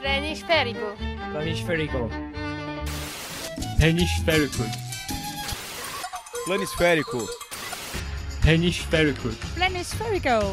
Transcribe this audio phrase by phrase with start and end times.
[0.00, 0.96] Planisférico.
[1.32, 2.08] Planisférico.
[3.78, 4.64] Planisférico.
[6.44, 7.28] Planisférico.
[8.44, 9.28] Planisférico.
[9.58, 10.48] Planisférico.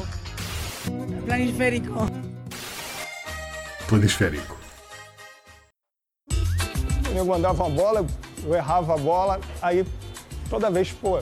[1.26, 2.08] Planisférico.
[3.88, 4.58] Planisférico.
[7.16, 8.06] Eu mandava uma bola,
[8.44, 9.86] eu errava a bola, aí
[10.50, 11.22] toda vez, pô,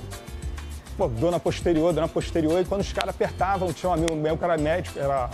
[0.98, 4.16] pô, dor na posterior, dor na posterior, e quando os caras apertavam, tinha um amigo
[4.16, 5.30] meu que era médico, era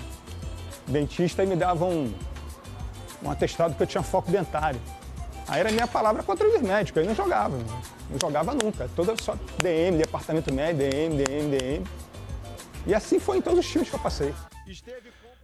[0.87, 2.13] dentista, e me davam um,
[3.23, 4.79] um atestado que eu tinha foco dentário.
[5.47, 8.89] Aí era minha palavra contra os médicos, aí não jogava, não jogava nunca.
[8.95, 11.87] Toda só DM, departamento médico, DM, DM, DM.
[12.85, 14.33] E assim foi em todos os times que eu passei.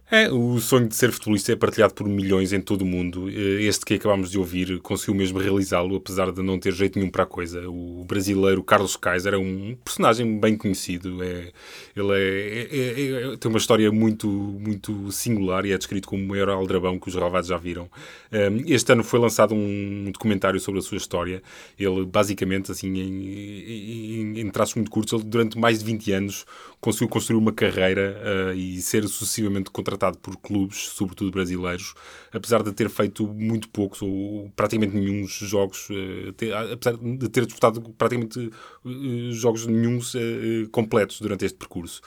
[0.08, 3.28] É, o sonho de ser futebolista é partilhado por milhões em todo o mundo.
[3.28, 7.10] Eh, Este que acabámos de ouvir conseguiu mesmo realizá-lo, apesar de não ter jeito nenhum
[7.10, 7.68] para a coisa.
[7.68, 11.20] O brasileiro Carlos Kaiser é um personagem bem conhecido.
[11.24, 11.50] É,
[11.96, 16.28] ele é, é- é- tem uma história muito, muito singular e é descrito como o
[16.28, 17.90] maior aldrabão que os relevados já viram.
[18.30, 21.42] Eh, Este ano foi lançado um documentário sobre a sua história.
[21.76, 26.44] Ele, basicamente, assim, em, em, em traços muito curtos, ele, durante mais de 20 anos
[26.86, 31.94] conseguiu construir uma carreira eh, e ser sucessivamente contratado por clubes, sobretudo brasileiros,
[32.36, 37.44] apesar de ter feito muito poucos ou praticamente nenhum jogos, eh, ter- apesar de ter
[37.46, 38.50] disputado praticamente
[38.86, 40.18] eh, jogos eh,
[40.64, 42.00] eh, completos durante este percurso.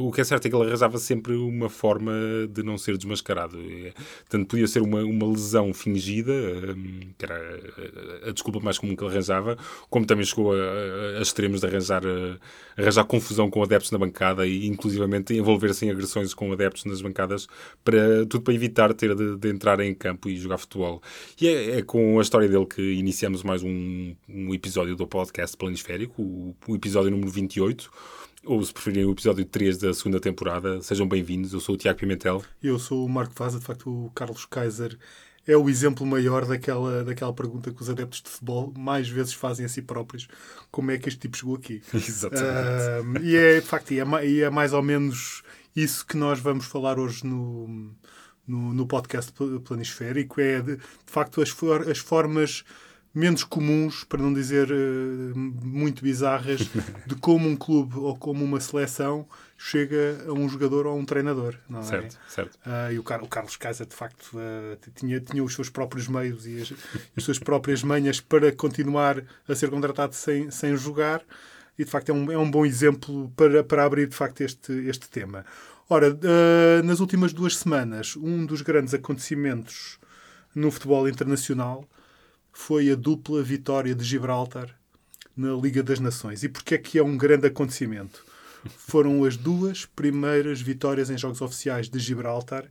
[0.00, 2.12] O que é certo é que ele arranjava sempre uma forma
[2.50, 3.58] de não ser desmascarado.
[4.28, 6.74] Tanto podia ser uma, uma lesão fingida, eh,
[7.18, 7.60] que era
[8.28, 9.56] a desculpa mais comum que ele arranjava,
[9.90, 10.56] como também chegou a,
[11.18, 12.02] a- extremos de arranjar,
[12.76, 17.46] arranjar confusão com adeptos na bancada e inclusivamente envolver-se em agressões com adeptos nas bancadas,
[17.84, 21.02] para, tudo para evitar ter de, de entrar em campo e jogar futebol.
[21.40, 25.56] E é, é com a história dele que iniciamos mais um, um episódio do podcast
[25.56, 27.90] Planisférico, o, o episódio número 28,
[28.44, 30.82] ou se preferirem o episódio 3 da segunda temporada.
[30.82, 32.42] Sejam bem-vindos, eu sou o Tiago Pimentel.
[32.62, 34.98] Eu sou o Marco Vaza, de facto, o Carlos Kaiser
[35.46, 39.66] é o exemplo maior daquela, daquela pergunta que os adeptos de futebol mais vezes fazem
[39.66, 40.28] a si próprios:
[40.70, 41.82] como é que este tipo chegou aqui?
[41.92, 42.46] Exatamente.
[42.46, 45.42] Ah, e é, de facto, e é, e é mais ou menos
[45.74, 47.92] isso que nós vamos falar hoje no,
[48.46, 50.40] no, no podcast pl- planisférico.
[50.40, 52.64] É, de, de facto, as, for- as formas
[53.14, 56.60] menos comuns, para não dizer eh, muito bizarras,
[57.06, 59.26] de como um clube ou como uma seleção
[59.58, 61.54] chega a um jogador ou a um treinador.
[61.68, 61.82] Não é?
[61.82, 62.58] Certo, certo.
[62.64, 66.08] Ah, e o, Car- o Carlos Kaiser, de facto, ah, tinha, tinha os seus próprios
[66.08, 66.72] meios e as,
[67.16, 71.22] as suas próprias manhas para continuar a ser contratado sem, sem jogar.
[71.78, 74.72] E, de facto, é um, é um bom exemplo para, para abrir, de facto, este,
[74.88, 75.44] este tema.
[75.94, 79.98] Ora, ah, nas últimas duas semanas, um dos grandes acontecimentos
[80.54, 81.86] no futebol internacional
[82.50, 84.74] foi a dupla vitória de Gibraltar
[85.36, 86.42] na Liga das Nações.
[86.42, 88.24] E porquê é que é um grande acontecimento?
[88.74, 92.64] Foram as duas primeiras vitórias em jogos oficiais de Gibraltar,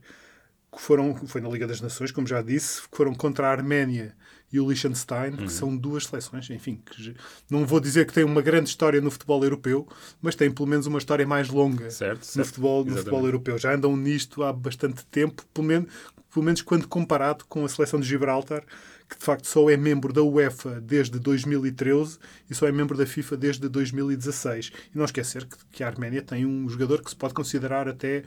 [0.74, 4.16] que foram, foi na Liga das Nações, como já disse, foram contra a Arménia
[4.52, 7.14] e o Liechtenstein, que são duas seleções, enfim, que
[7.50, 9.88] não vou dizer que têm uma grande história no futebol europeu,
[10.20, 12.46] mas têm pelo menos uma história mais longa Certo, no, certo.
[12.48, 13.56] futebol, no futebol europeu.
[13.58, 15.90] Já andam nisto há bastante tempo, pelo menos,
[16.32, 18.62] pelo menos quando comparado com a seleção de Gibraltar,
[19.08, 23.06] que de facto só é membro da UEFA desde 2013 e só é membro da
[23.06, 24.72] FIFA desde 2016.
[24.94, 28.24] E não esquecer que, que a Arménia tem um jogador que se pode considerar até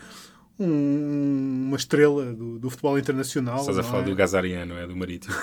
[0.60, 3.60] um- uma estrela do, do futebol internacional.
[3.60, 4.06] Estás a não falar é?
[4.06, 5.34] do Gazariano, é do Marítimo.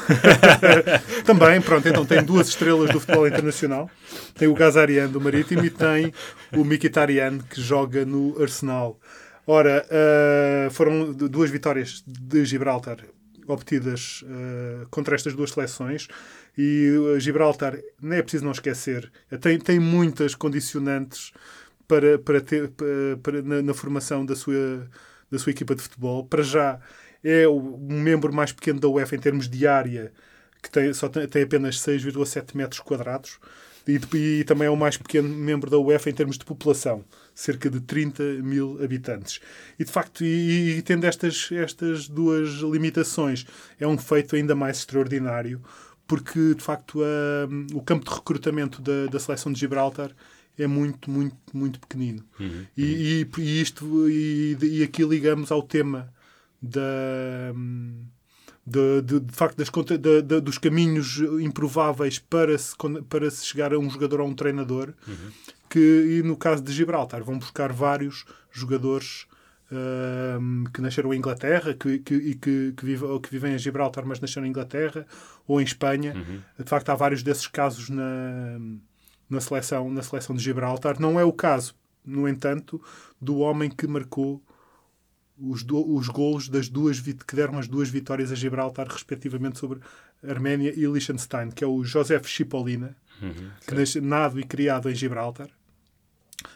[1.24, 3.90] Também, pronto, então tem duas estrelas do futebol internacional.
[4.34, 6.12] Tem o Gazarian do Marítimo e tem
[6.56, 8.98] o Mkhitaryan que joga no Arsenal.
[9.46, 12.98] Ora, ah, foram du- duas vitórias de Gibraltar
[13.46, 16.06] obtidas ah, contra estas duas seleções
[16.56, 21.32] e ah, Gibraltar, não é preciso não esquecer, tem, tem muitas condicionantes
[21.92, 24.88] para, para ter para- para- na, na formação da sua,
[25.30, 26.24] da sua equipa de futebol.
[26.26, 26.80] Para já
[27.22, 30.10] é o membro mais pequeno da UEFA em termos de área,
[30.62, 33.38] que tem, só tem, tem apenas 6,7 metros quadrados.
[33.86, 37.04] E, e também é o mais pequeno membro da UEFA em termos de população,
[37.34, 39.40] cerca de 30 mil habitantes.
[39.78, 43.44] E de facto, e, e tendo estas, estas duas limitações,
[43.78, 45.60] é um feito ainda mais extraordinário,
[46.06, 47.00] porque de facto
[47.74, 50.10] o campo de recrutamento da, da seleção de Gibraltar
[50.58, 52.22] é muito, muito, muito pequenino.
[52.76, 56.12] E, e, e isto e, e aqui ligamos ao tema
[56.60, 57.52] da
[58.64, 59.68] de, de, de facto das,
[59.98, 62.74] da- da- dos caminhos improváveis para se,
[63.08, 64.92] para se chegar a um jogador ou a um treinador
[65.68, 69.26] que e no caso de Gibraltar vão buscar vários jogadores
[70.74, 74.20] que nasceram em Inglaterra que, que, e que, que, vive, que vivem em Gibraltar mas
[74.20, 75.06] nasceram em Inglaterra
[75.48, 76.12] ou em Espanha.
[76.58, 78.58] De facto há vários desses casos na,
[79.32, 81.74] na, seleção, na seleção de Gibraltar não é o caso
[82.04, 82.80] no entanto
[83.20, 84.42] do homem que marcou
[85.38, 89.80] os, do, os golos das duas que deram as duas vitórias a Gibraltar, respectivamente, sobre
[90.22, 94.94] Arménia e Liechtenstein, que é o Josef Chipolina, uhum, que nasce, nado e criado em
[94.94, 95.48] Gibraltar.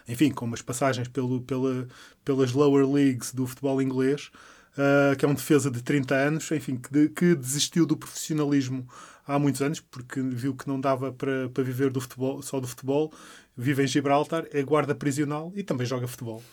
[0.07, 1.87] Enfim, com umas passagens pelo, pela,
[2.23, 4.29] pelas lower leagues do futebol inglês,
[4.77, 8.87] uh, que é um defesa de 30 anos, enfim, que, de, que desistiu do profissionalismo
[9.25, 12.67] há muitos anos, porque viu que não dava para, para viver do futebol, só do
[12.67, 13.11] futebol.
[13.55, 16.43] Vive em Gibraltar, é guarda prisional e também joga futebol.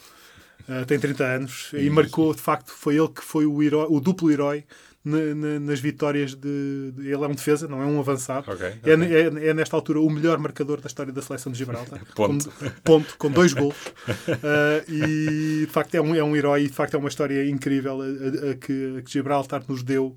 [0.68, 4.00] Uh, tem 30 anos e marcou, de facto, foi ele que foi o, herói, o
[4.00, 4.64] duplo herói
[5.04, 8.50] na, na, nas vitórias de, de, Ele é um defesa, não é um avançado.
[8.50, 8.92] Okay, okay.
[8.92, 12.00] É, é, é, nesta altura o melhor marcador da história da seleção de Gibraltar.
[12.16, 12.50] ponto.
[12.50, 13.76] Com, ponto, com dois gols.
[13.76, 17.46] Uh, e de facto é um, é um herói e de facto é uma história
[17.46, 20.16] incrível a, a, a que, a que Gibraltar nos deu.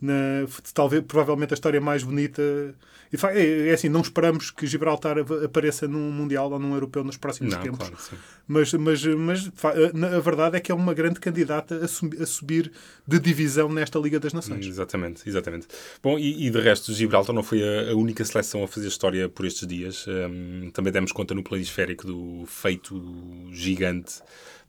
[0.00, 2.42] Na, talvez, provavelmente a história mais bonita
[3.32, 7.54] é, é assim, não esperamos que Gibraltar apareça num Mundial ou num Europeu nos próximos
[7.54, 7.88] não, tempos.
[7.88, 9.50] Claro, mas, mas, mas
[10.16, 12.72] a verdade é que é uma grande candidata a, subir
[13.06, 14.66] de divisão nesta Liga das Nações.
[14.66, 15.68] Exatamente, exatamente.
[16.02, 19.28] Bom, e, e de resto, Gibraltar não foi a, a, única seleção a fazer história
[19.28, 20.06] por estes dias.
[20.08, 23.00] Um, também demos conta no planisférico do feito
[23.52, 24.22] gigante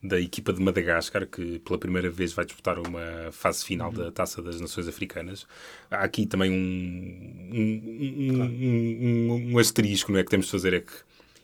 [0.07, 4.41] da equipa de Madagascar, que pela primeira vez vai disputar uma fase final da Taça
[4.41, 5.45] das Nações Africanas.
[5.89, 10.79] Há aqui também um, um, um, um, asterisco não é, que temos de fazer, é
[10.81, 10.93] que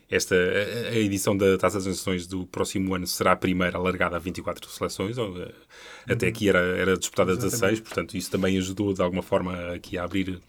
[0.10, 4.20] esta, a edição da Taça das Nações do próximo ano será a primeira alargada a
[4.20, 5.52] 24 seleções, ou, eh,
[6.10, 9.98] até aqui era, era disputada a 16, portanto isso também ajudou de alguma forma aqui
[9.98, 10.42] a abrir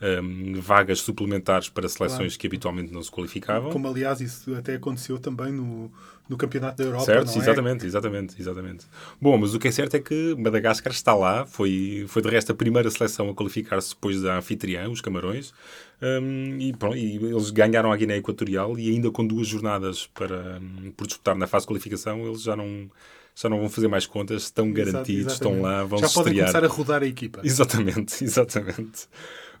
[0.00, 2.38] um, vagas suplementares para seleções claro.
[2.38, 3.70] que habitualmente não se qualificavam.
[3.70, 5.90] Como, aliás, isso até aconteceu também no,
[6.28, 7.04] no Campeonato da Europa.
[7.04, 7.38] Certo, é?
[7.38, 8.86] exatamente, exatamente, exatamente.
[9.20, 12.52] Bom, mas o que é certo é que Madagascar está lá, foi, foi de resto
[12.52, 15.54] a primeira seleção a qualificar-se depois da anfitriã, os Camarões,
[16.02, 20.60] um, e, pronto, e, eles ganharam a Guiné Equatorial e ainda com duas jornadas para,
[20.60, 22.90] um, por disputar na fase de qualificação, eles já não
[23.38, 26.52] já não vão fazer mais contas, estão garantidos, Exato, estão lá, vão Já podem estrear.
[26.52, 27.42] começar a rodar a equipa.
[27.44, 29.08] Exatamente, exatamente.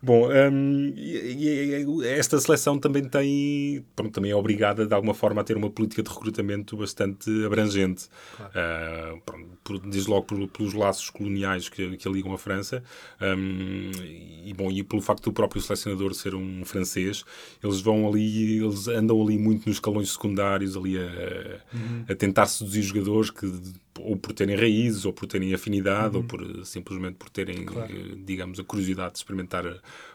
[0.02, 5.56] Bom, um, esta seleção também tem, pronto, também é obrigada de alguma forma a ter
[5.56, 8.08] uma política de recrutamento bastante abrangente.
[8.36, 8.52] Claro.
[8.52, 9.20] Uh,
[9.64, 12.82] pronto, desde logo por, pelos laços coloniais que, que a ligam a França
[13.20, 13.90] um,
[14.44, 17.24] e, bom, e pelo facto do próprio selecionador ser um francês,
[17.62, 21.02] eles vão ali, eles andam ali muito nos escalões secundários, ali a,
[21.74, 22.04] uhum.
[22.08, 23.46] a tentar seduzir jogadores que
[23.98, 26.22] ou por terem raízes, ou por terem afinidade, uhum.
[26.22, 27.92] ou por simplesmente por terem, claro.
[27.92, 29.64] Eh, digamos, a curiosidade de experimentar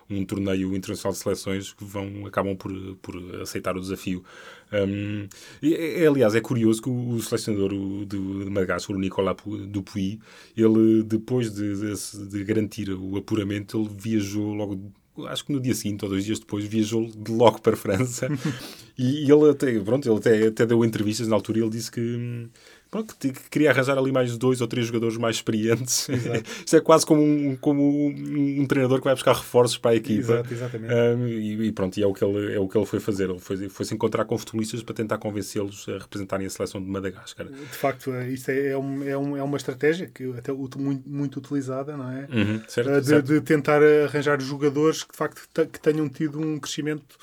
[0.09, 4.23] um torneio internacional de seleções que vão, acabam por, por aceitar o desafio.
[4.71, 5.27] Um,
[5.61, 7.71] e, aliás, é curioso que o, o selecionador
[8.05, 9.37] de, de Madagascar, o Nicolas
[9.67, 10.19] Dupuy,
[10.55, 14.91] ele, depois de, de, de garantir o apuramento, ele viajou logo
[15.27, 18.27] acho que no dia seguinte ou dois dias depois viajou de logo para a França
[18.97, 22.49] e, ele até pronto ele até, até deu entrevistas na altura e ele disse que
[22.91, 26.09] pronto, que queria arranjar ali mais dois ou três jogadores mais experientes.
[26.65, 30.33] Isto é quase como um, como um, treinador que vai buscar reforços para a equipa.
[30.33, 30.93] Exato, exatamente.
[30.93, 33.29] Um, e, e, pronto, e é o que ele, é o que ele foi fazer.
[33.29, 36.89] Ele foi, foi se encontrar com futebolistas para tentar convencê-los a representarem a seleção de
[36.89, 37.47] Madagascar.
[37.47, 41.09] De facto, é, isto é, é, um, é, um, é uma estratégia que até muito,
[41.09, 42.27] muito utilizada, não é?
[42.29, 43.25] Uhum, certo, de, certo.
[43.25, 47.17] de tentar arranjar jogadores que de facto que tenham tido um crescimento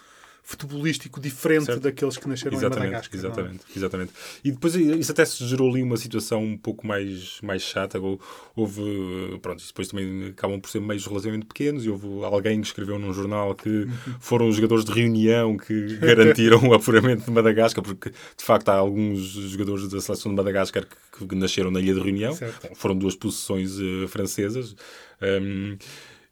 [0.49, 1.83] futebolístico diferente certo.
[1.83, 3.15] daqueles que nasceram exatamente, em Madagascar.
[3.15, 3.19] É?
[3.19, 3.79] Exatamente, é?
[3.79, 4.13] exatamente.
[4.43, 8.01] E depois isso até se gerou ali uma situação um pouco mais, mais chata.
[8.57, 12.99] Houve, pronto, depois também acabam por ser meios relativamente pequenos e houve alguém que escreveu
[12.99, 13.87] num jornal que
[14.21, 18.77] foram os jogadores de reunião que garantiram o apuramento de Madagascar, porque de facto há
[18.77, 22.33] alguns jogadores da seleção de Madagascar que, que nasceram na Ilha de Reunião.
[22.33, 22.71] Certo.
[22.75, 24.75] Foram duas possessões uh, francesas.
[25.21, 25.77] Um,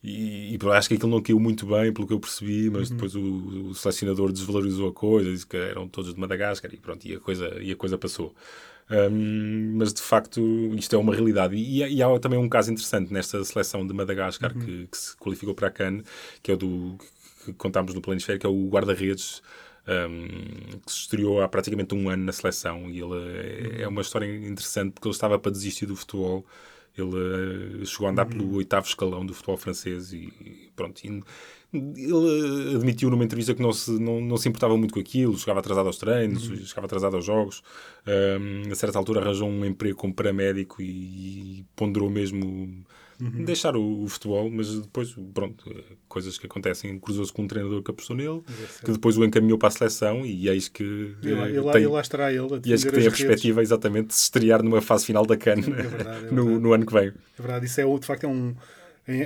[0.08, 2.96] e, e, acho que aquilo não caiu muito bem, pelo que eu percebi, mas uhum.
[2.96, 7.04] depois o, o, selecionador desvalorizou a coisa, disse que eram todos de Madagascar e pronto,
[7.04, 8.32] e a coisa, e a coisa passou.
[8.88, 10.40] Um, mas de facto
[10.76, 11.56] isto é uma realidade.
[11.56, 14.60] E, e, há também um caso interessante nesta seleção de Madagascar uhum.
[14.64, 16.02] que, que, se qualificou para a CAN,
[16.40, 16.96] que é o do
[17.44, 19.42] que contámos no planisfério, que é o guarda-redes.
[19.88, 24.02] Um, que se estreou há praticamente um ano na seleção e ele é, é uma
[24.02, 26.44] história interessante porque ele estava para desistir do futebol
[26.96, 28.30] ele uh, chegou a andar uhum.
[28.30, 30.32] pelo oitavo escalão do futebol francês e
[30.74, 31.04] pronto.
[31.04, 31.22] E,
[31.72, 35.60] ele admitiu numa entrevista que não se, não, não se importava muito com aquilo, chegava
[35.60, 36.56] atrasado aos treinos, uhum.
[36.56, 37.62] chegava atrasado aos jogos.
[38.06, 42.84] Um, a certa altura arranjou um emprego como paramédico e, e ponderou mesmo
[43.20, 43.44] uhum.
[43.44, 45.64] deixar o, o, futebol, mas depois, pronto,
[46.08, 46.98] coisas que acontecem.
[46.98, 48.42] Cruzou-se com um treinador que apostou nele,
[48.84, 51.14] que depois o encaminhou para a seleção e eis que.
[51.22, 52.54] E lá, e lá, tem, e lá estará ele.
[52.54, 55.36] A e eis que tem a perspectiva exatamente de se estrear numa fase final da
[55.36, 57.08] CAN é verdade, é no, no, ano que vem.
[57.08, 58.54] É verdade, isso é de facto é um.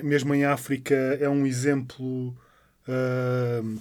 [0.03, 2.37] Mesmo em África, é um exemplo.
[2.87, 3.79] Uh,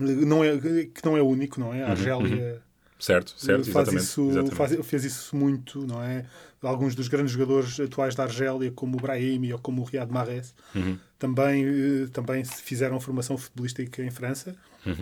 [0.00, 1.82] não é, que não é único, não é?
[1.82, 2.54] A uhum, Argélia.
[2.54, 2.68] Uhum.
[2.98, 4.54] Certo, certo, faz exatamente, isso, exatamente.
[4.56, 6.26] Faz, fez isso muito, não é?
[6.62, 10.54] Alguns dos grandes jogadores atuais da Argélia, como o Brahimi ou como o Riyad Mahrez,
[11.18, 14.56] também, eh, também fizeram formação futebolística em França,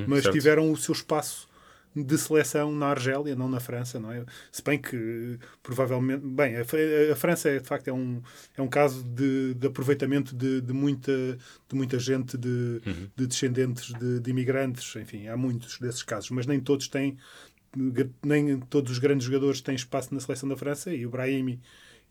[0.07, 0.35] mas certo.
[0.35, 1.49] tiveram o seu espaço
[1.99, 4.23] de seleção na Argélia, não na França, não é?
[4.53, 6.79] Se bem que provavelmente, bem, a, Fra-
[7.11, 8.21] a França é, de facto é um,
[8.55, 12.83] é um caso de, de aproveitamento de, de muita, de muita gente, de,
[13.17, 17.17] de descendentes de, de imigrantes, enfim, há muitos desses casos, mas nem todos têm,
[18.25, 21.61] nem todos os grandes jogadores têm espaço na seleção da França e o Brahimi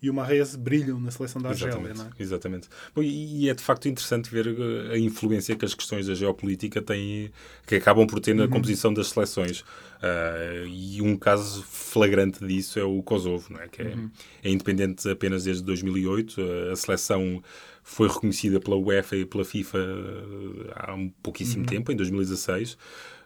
[0.01, 1.97] e o Mahrez brilham na seleção da Argélia, Exatamente.
[1.97, 2.09] não é?
[2.19, 2.67] exatamente.
[2.93, 6.13] Bom, e e é de facto interessante ver uh, a influência que as questões da
[6.13, 7.31] geopolítica têm,
[7.65, 8.39] que acabam por ter Uhum.
[8.39, 9.61] na composição das seleções.
[9.61, 13.67] Uh, e um caso flagrante disso é o Kosovo, é?
[13.69, 14.11] que é, Uhum.
[14.43, 16.41] é independente apenas desde 2008.
[16.41, 17.41] Uh, a seleção
[17.81, 21.67] foi reconhecida pela UEFA e pela FIFA uh, há um pouquíssimo Uhum.
[21.67, 22.77] tempo, em 2016.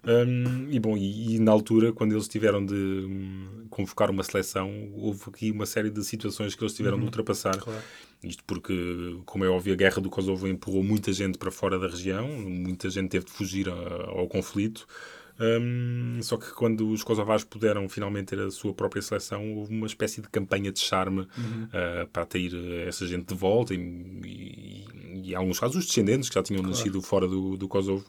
[0.04, 4.90] Um, e bom, e, e na altura, quando eles tiveram de hum, convocar uma seleção,
[4.96, 7.56] houve aqui uma série de situações que eles tiveram de ultrapassar.
[7.56, 7.62] Uhum.
[7.62, 7.82] Claro.
[8.24, 11.88] Isto porque, como é óbvio, a guerra do Kosovo empurrou muita gente para fora da
[11.88, 14.86] região, muita gente teve de fugir a- ao conflito.
[15.42, 19.88] Hum, só que quando os kosovares puderam finalmente ter a sua própria seleção, houve uma
[19.88, 21.26] espécie de campanha de charme
[21.72, 22.54] ah, para atrair
[22.86, 24.86] essa gente de volta e, e,
[25.24, 28.06] e, em alguns casos, os descendentes que já tinham nascido fora do, do Kosovo.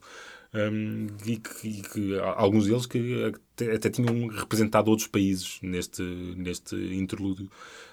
[0.55, 6.03] Hum, e, que, e que alguns deles que até, até tinham representado outros países neste,
[6.03, 7.51] neste interlúdio.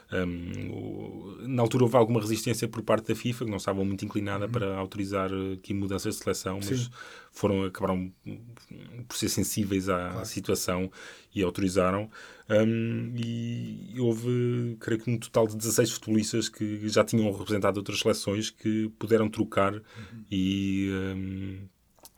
[0.10, 4.48] Um, na altura houve alguma resistência por parte da FIFA, que não estava muito inclinada
[4.48, 6.90] para autorizar aqui mudanças de seleção, mas Sim.
[7.32, 8.12] foram, acabaram
[9.08, 10.90] por ser sensíveis à situação
[11.36, 12.10] e autorizaram.
[12.50, 18.00] Um, e houve, creio que, um total de 16 futebolistas que já tinham representado outras
[18.00, 19.82] seleções que puderam trocar
[20.32, 20.90] e.
[20.92, 21.68] um,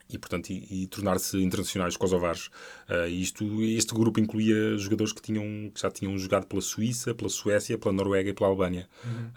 [0.09, 2.49] e, portanto, e, e tornar-se internacionais kosovares.
[2.87, 7.29] Ah, isto, este grupo incluía jogadores que, tinham, que já tinham jogado pela Suíça, pela
[7.29, 8.89] Suécia, pela Noruega e pela Albânia.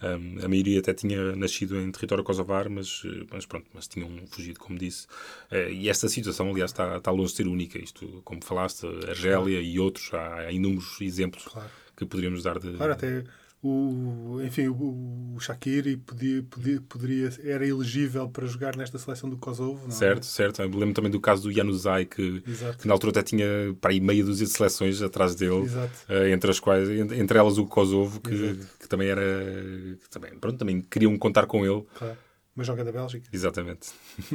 [0.02, 4.09] Um, a maioria até tinha nascido em território kosovar, mas, eh, mas pronto, mas tinham
[4.29, 5.07] fugido, como disse.
[5.50, 7.79] Ah, e esta situação, aliás, está, está longe de ser única.
[7.79, 11.69] Isto, como falaste, Argélia e outros, há, há inúmeros exemplos Claro.
[11.97, 12.73] que poderíamos dar de...
[12.73, 13.25] Claro, até
[13.62, 19.37] o, enfim, o, o Shaqiri podia, podia, poderia, era elegível para jogar nesta seleção do
[19.37, 19.81] Kosovo.
[19.83, 19.90] Não é?
[19.99, 20.62] Certo, certo.
[20.62, 22.42] Eu me lembro também do caso do Januzaj, que,
[22.78, 23.47] que na altura até tinha
[23.81, 25.66] para aí meia dúzia de seleções atrás dele,
[26.09, 29.23] eh, entre as quais, en- entre elas o Kosovo, que, que também era,
[30.00, 31.85] que também, pronto, também queriam contar com ele.
[31.95, 32.16] Claro.
[32.54, 33.28] Mas joga da Bélgica.
[33.33, 33.90] Exatamente.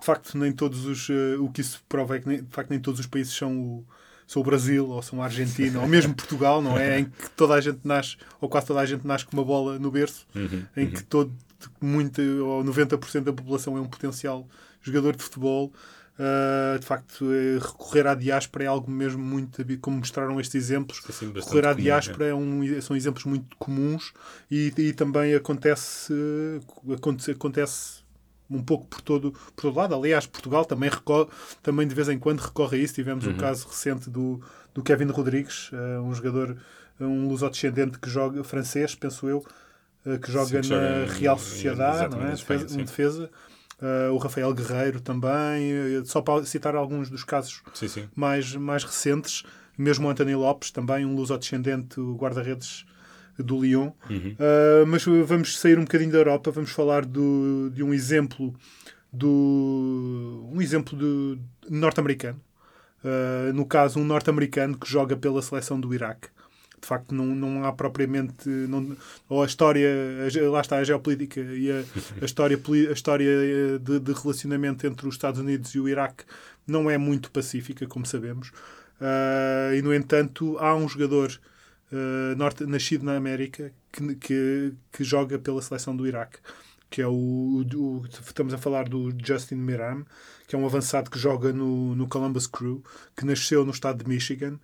[0.00, 1.08] De facto, nem todos os.
[1.08, 3.56] eh, o que isso prova é que nem, de facto nem todos os países são
[3.56, 3.86] o,
[4.26, 7.00] são o Brasil ou são a Argentina ou mesmo Portugal, não é?
[7.00, 9.78] Em que toda a gente nasce, ou quase toda a gente nasce com uma bola
[9.78, 10.26] no berço,
[10.76, 11.32] em que todo,
[11.80, 14.46] muito, ou 90% da população é um potencial
[14.82, 15.72] jogador de futebol.
[16.16, 20.98] Uh, de facto, eh, recorrer à diáspora é algo mesmo muito, como mostraram estes exemplos,
[21.08, 24.12] Assim, bastante recorrer à comum, diáspora é um- são exemplos muito comuns
[24.48, 26.12] e, e também acontece,
[26.96, 28.03] acontece, acontece
[28.50, 29.94] um pouco por todo, por todo lado.
[29.94, 31.28] Aliás, Portugal também, recorre,
[31.62, 32.94] também de vez em quando recorre a isso.
[32.94, 33.32] Tivemos Uhum.
[33.32, 34.40] o caso recente do,
[34.74, 36.56] do Kevin Rodrigues, eh, um jogador,
[37.00, 39.44] um lusodescendente que joga, francês, penso eu,
[40.06, 42.30] eh, que joga que na Real Sociedade, não é?
[42.30, 42.80] em Espanha, Defesa- sim.
[42.80, 43.30] um defesa.
[43.82, 48.08] Eh, o Rafael Guerreiro também, só para citar alguns dos casos Sim, sim.
[48.14, 49.42] mais, mais recentes.
[49.76, 52.84] Mesmo o António Lopes, também um lusodescendente, o guarda-redes
[53.38, 53.88] do Lyon.
[54.08, 58.54] Uh, mas vamos sair um bocadinho da Europa, vamos falar do, de um exemplo
[59.12, 61.38] do um exemplo do
[61.70, 62.40] norte-americano.
[63.04, 66.28] Uh, no caso, um norte-americano que joga pela seleção do Iraque.
[66.80, 68.48] De facto, não, não há propriamente.
[68.48, 68.96] Não,
[69.28, 69.88] ou a história.
[70.26, 71.84] a lá está a geopolítica e a,
[72.20, 76.24] a história, a história eh, de, de relacionamento entre os Estados Unidos e o Iraque
[76.66, 78.48] não é muito pacífica, como sabemos.
[79.00, 81.38] Uh, e, no entanto, há um jogador
[81.92, 86.38] uh, norte, nascido na América que, que, que joga pela seleção do Iraque,
[86.90, 90.04] que é o, o- Estamos a falar do Justin Miram,
[90.46, 92.82] que é um avançado que joga no, no Columbus Crew,
[93.16, 94.58] que nasceu no estado de Michigan.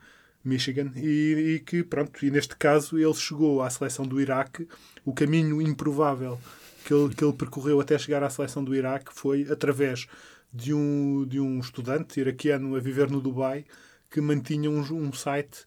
[0.44, 4.66] Michigan e, e que pronto e neste caso ele chegou à seleção do Iraque
[5.04, 6.40] o caminho improvável
[6.84, 10.06] que ele, que ele percorreu até chegar à seleção do Iraque foi através
[10.52, 13.66] de um, de um estudante iraquiano a viver no Dubai
[14.10, 15.66] que mantinha um, um site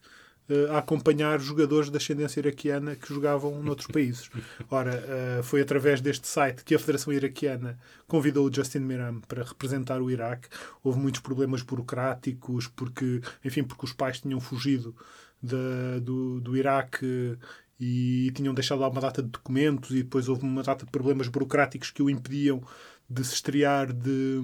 [0.70, 4.28] a acompanhar jogadores de ascendência iraquiana que jogavam noutros países.
[4.70, 9.42] Ora, eh, foi através deste site que a Federação Iraquiana convidou o Justin Miram para
[9.42, 10.48] representar o Iraque.
[10.82, 14.94] Houve muitos problemas burocráticos, porque, enfim, porque os pais tinham fugido
[15.42, 17.38] da- do, do Iraque
[17.80, 21.26] e tinham deixado lá uma data de documentos e depois houve uma data de problemas
[21.28, 22.62] burocráticos que o impediam
[23.08, 24.40] de se estrear de,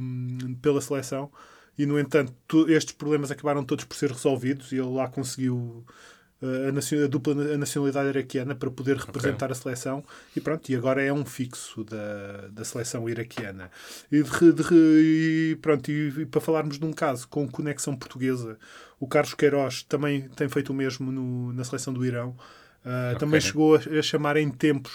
[0.60, 1.30] pela seleção.
[1.80, 5.84] E, no entanto, to- estes problemas acabaram todos por ser resolvidos e ele lá conseguiu
[6.42, 10.04] uh, a, dupla a nacionalidade iraquiana para poder representar a seleção
[10.36, 13.70] e pronto, e agora é um fixo da, da seleção iraquiana.
[14.12, 18.58] E, de de e pronto, e, e para falarmos de um caso com conexão portuguesa,
[18.98, 22.36] o Carlos Queiroz também tem feito o mesmo no- na seleção do Irão.
[22.84, 24.92] Uh, Também chegou a, a chamar em tempos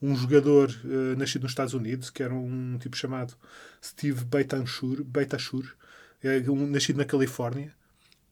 [0.00, 3.34] um jogador uh, nascido nos Estados Unidos, que era um tipo chamado
[3.84, 5.78] Steve Beitancourt, é
[6.48, 7.72] um, nascido na Califórnia,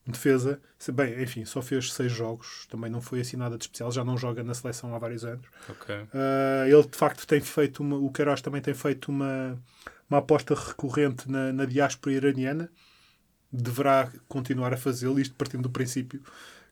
[0.06, 0.60] defesa.
[0.92, 4.16] Bem, enfim, só fez seis jogos, também não foi assim nada de especial, já não
[4.16, 5.46] joga na seleção há vários anos.
[5.68, 5.94] Ok.
[5.94, 9.58] Uh, ele de facto tem feito uma, o Queiroz também tem feito uma,
[10.08, 12.70] uma aposta recorrente na, na diáspora iraniana
[13.52, 16.22] deverá continuar a fazê-lo, isto partindo do princípio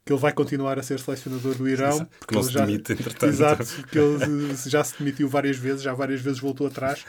[0.07, 3.25] que ele vai continuar a ser selecionador do Irão Porque não se demite, entretanto.
[3.25, 7.05] Exato, que ele já se demitiu várias vezes, já várias vezes voltou atrás.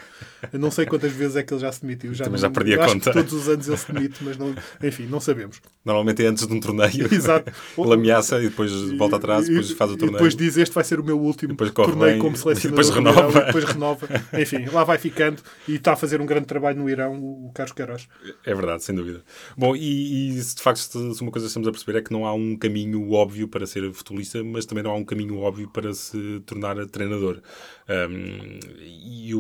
[0.54, 2.14] Eu não sei quantas vezes é que ele já se demitiu.
[2.14, 3.12] Já não- já perdi a conta.
[3.12, 5.60] Que todos os anos ele se demite, mas não, enfim, não sabemos.
[5.84, 7.08] Normalmente é antes de um torneio.
[7.14, 7.52] Exato.
[7.78, 10.18] Ele ameaça e depois volta atrás, E- depois faz o e torneio.
[10.18, 12.90] depois diz este vai ser o meu último Depois torneio bem, como e selecionador depois
[12.96, 13.30] renova.
[13.30, 14.08] Irão, e depois renova.
[14.42, 17.74] Enfim, lá vai ficando e está a fazer um grande trabalho no Irão, o Carlos
[17.74, 18.08] Queiroz.
[18.46, 19.22] É verdade, sem dúvida.
[19.58, 22.26] Bom, e, e de facto se uma coisa que estamos a perceber é que não
[22.26, 25.94] há um caminho óbvio para ser futebolista, mas também não há um caminho óbvio para
[25.94, 27.42] se tornar treinador.
[27.90, 29.40] Um, e o,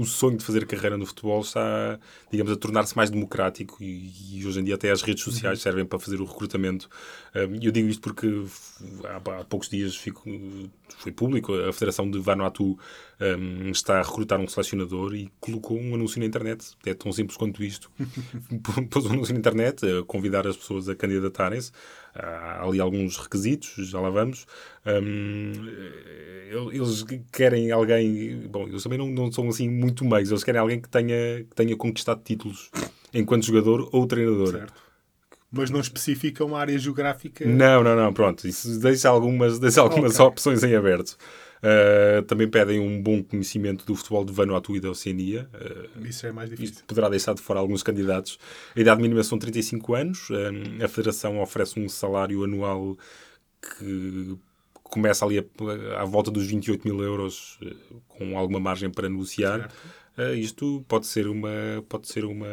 [0.00, 1.98] o- sonho de fazer carreira no futebol está,
[2.30, 5.84] digamos, a tornar-se mais democrático e, e hoje em dia até as redes sociais servem
[5.84, 6.88] para fazer o recrutamento.
[7.34, 8.26] Um, E eu digo isto porque
[9.04, 10.22] há, há poucos dias fico,
[10.98, 12.78] foi público, a Federação de Vanuatu
[13.20, 16.64] um, está a recrutar um selecionador e colocou um anúncio na internet.
[16.84, 17.90] É tão simples quanto isto.
[18.90, 21.72] Pôs um anúncio na internet a convidar as pessoas a candidatarem-se.
[22.18, 24.46] Há ali alguns requisitos, já lá vamos.
[24.86, 25.52] Um,
[26.72, 28.46] eles querem alguém.
[28.48, 30.30] Bom, eles também não, não são assim muito meios.
[30.30, 32.70] Eles querem alguém que tenha, que tenha conquistado títulos
[33.12, 34.52] enquanto jogador ou treinador.
[34.52, 34.86] Certo.
[35.50, 37.44] Mas não especificam a área geográfica.
[37.46, 38.46] Não, não, não, pronto.
[38.48, 40.26] Isso deixa algumas, deixa algumas Ok.
[40.26, 41.16] opções em aberto.
[41.62, 45.48] Uh, também pedem um bom conhecimento do futebol de Vanuatu e da Oceania.
[45.54, 46.84] Uh, Isso é mais difícil.
[46.86, 48.38] poderá deixar de fora alguns candidatos.
[48.76, 50.28] A idade mínima são 35 anos.
[50.30, 52.96] Um, a Federação oferece um salário anual
[53.60, 54.36] que
[54.82, 57.74] começa ali a- à volta dos 28 mil euros, eh,
[58.06, 59.68] com alguma margem para negociar.
[60.16, 61.50] Eh, isto pode ser uma.
[61.88, 62.46] Pode ser uma.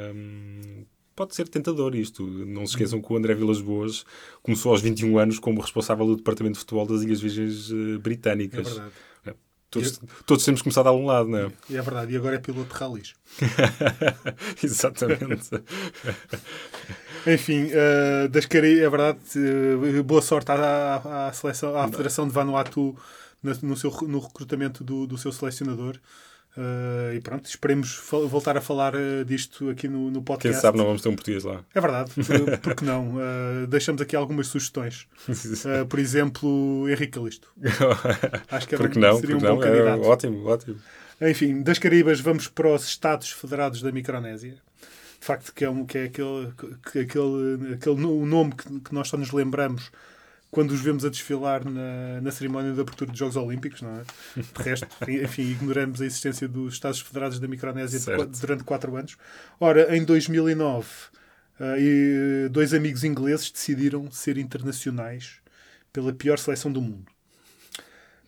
[1.15, 2.25] Pode ser tentador isto.
[2.25, 4.03] Não se esqueçam que o André Vilas Boas
[4.41, 7.97] começou aos 21 anos como responsável do Departamento de Futebol das Ilhas Virgens eh, É
[7.99, 8.67] Britânicas.
[8.73, 8.91] verdade.
[9.69, 11.51] Todos, todos temos começado a um lado, não é?
[11.71, 12.13] É verdade.
[12.13, 13.15] E agora é piloto de ralis.
[14.63, 15.49] Exatamente.
[17.25, 19.19] Enfim, uh, das Cari é verdade.
[19.35, 22.95] uh, boa sorte à, à, à seleção, à Federação de Vanuatu
[23.41, 25.97] no, no seu, no recrutamento do, do seu selecionador.
[26.55, 30.61] Uh, e pronto, esperemos voltar a falar uh, disto aqui no, no Quem podcast.
[30.61, 31.63] sabe não vamos ter um português lá.
[31.73, 33.15] É verdade, uh, porque não?
[33.67, 35.07] Deixamos aqui algumas sugestões.
[35.89, 37.47] Por exemplo, Henrique Calisto.
[38.51, 39.19] Acho que era Porque um- não?
[39.19, 39.63] seria um Porque bom não?
[39.67, 40.03] É, candidato.
[40.03, 40.75] ótimo, ótimo.
[41.21, 44.55] Enfim, das Caribas vamos para os Estados Federados da Micronésia.
[45.19, 46.51] De facto, que é, um, que é aquele,
[46.91, 49.89] que, aquele, aquele nome que, que nós só nos lembramos
[50.53, 54.03] quando os vemos a desfilar na, na cerimónia de abertura dos Jogos Olímpicos, não é?
[54.35, 59.17] De resto, enfim, ignoramos a existência dos Estados Federados da Micronésia de durante quatro anos.
[59.59, 60.87] Ora, em 2009,
[61.59, 65.37] ah, e dois amigos ingleses decidiram ser internacionais
[65.91, 67.11] pela pior seleção do mundo.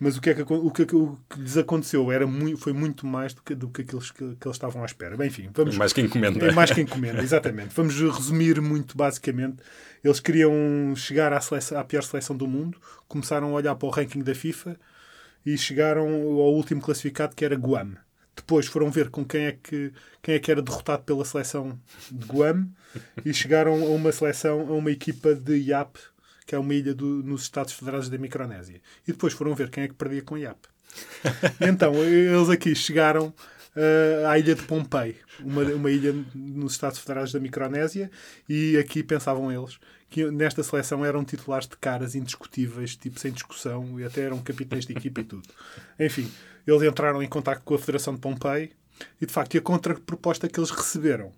[0.06, 2.74] Mas o que, é que, o que, é o que lhes aconteceu era muito, foi
[2.74, 5.18] muito mais do que, do que aqueles que, que eles estavam à espera.
[5.18, 6.46] Bem, enfim, vamos, Mais que encomenda.
[6.46, 7.70] é mais que encomenda, exatamente.
[7.76, 9.64] Vamos resumir muito basicamente.
[10.04, 10.54] Eles queriam
[10.96, 14.36] chegar à, seleção, à pior seleção do mundo, começaram a olhar para o ranking da
[14.36, 14.80] FIFA
[15.44, 17.94] e chegaram ao último classificado que era Guam.
[18.36, 19.92] Depois foram ver com quem é que,
[20.22, 21.80] quem é que era derrotado pela seleção
[22.12, 22.68] de Guam
[23.26, 25.98] e chegaram a uma seleção, a uma equipa de Yap,
[26.46, 28.82] que é uma ilha do- nos Estados Federados da Micronésia.
[29.08, 30.58] E depois foram ver quem é que perdia com Yap.
[31.60, 37.00] E então, eles aqui chegaram uh, à ilha de Pompei, uma, uma ilha nos Estados
[37.00, 38.10] Federados da Micronésia,
[38.48, 39.78] e aqui pensavam eles
[40.10, 44.86] que nesta seleção eram titulares de caras indiscutíveis, tipo sem discussão, e até eram capitães
[44.86, 45.50] de equipa e tudo.
[46.00, 46.32] Enfim,
[46.66, 48.72] eles entraram em contato com a Federação de Pompei,
[49.20, 51.34] e de facto a contraproposta que eles receberam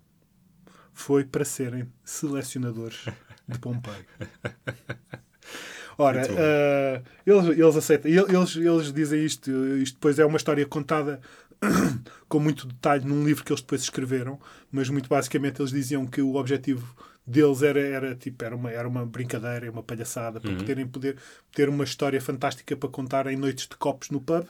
[0.92, 3.04] foi para serem selecionadores
[3.48, 4.04] de Pompei.
[6.00, 8.08] Ora, eh, eles, eles aceitam.
[8.10, 9.50] Eles, eles dizem isto.
[9.78, 11.20] Isto depois é uma história contada
[12.28, 14.38] com muito detalhe num livro que eles depois escreveram,
[14.70, 16.94] mas muito basicamente eles diziam que o objetivo
[17.26, 21.16] deles era, era, tipo, era, uma, era uma brincadeira, uma palhaçada, para poderem poder
[21.52, 24.46] ter uma história fantástica para contar em noites de copos no pub.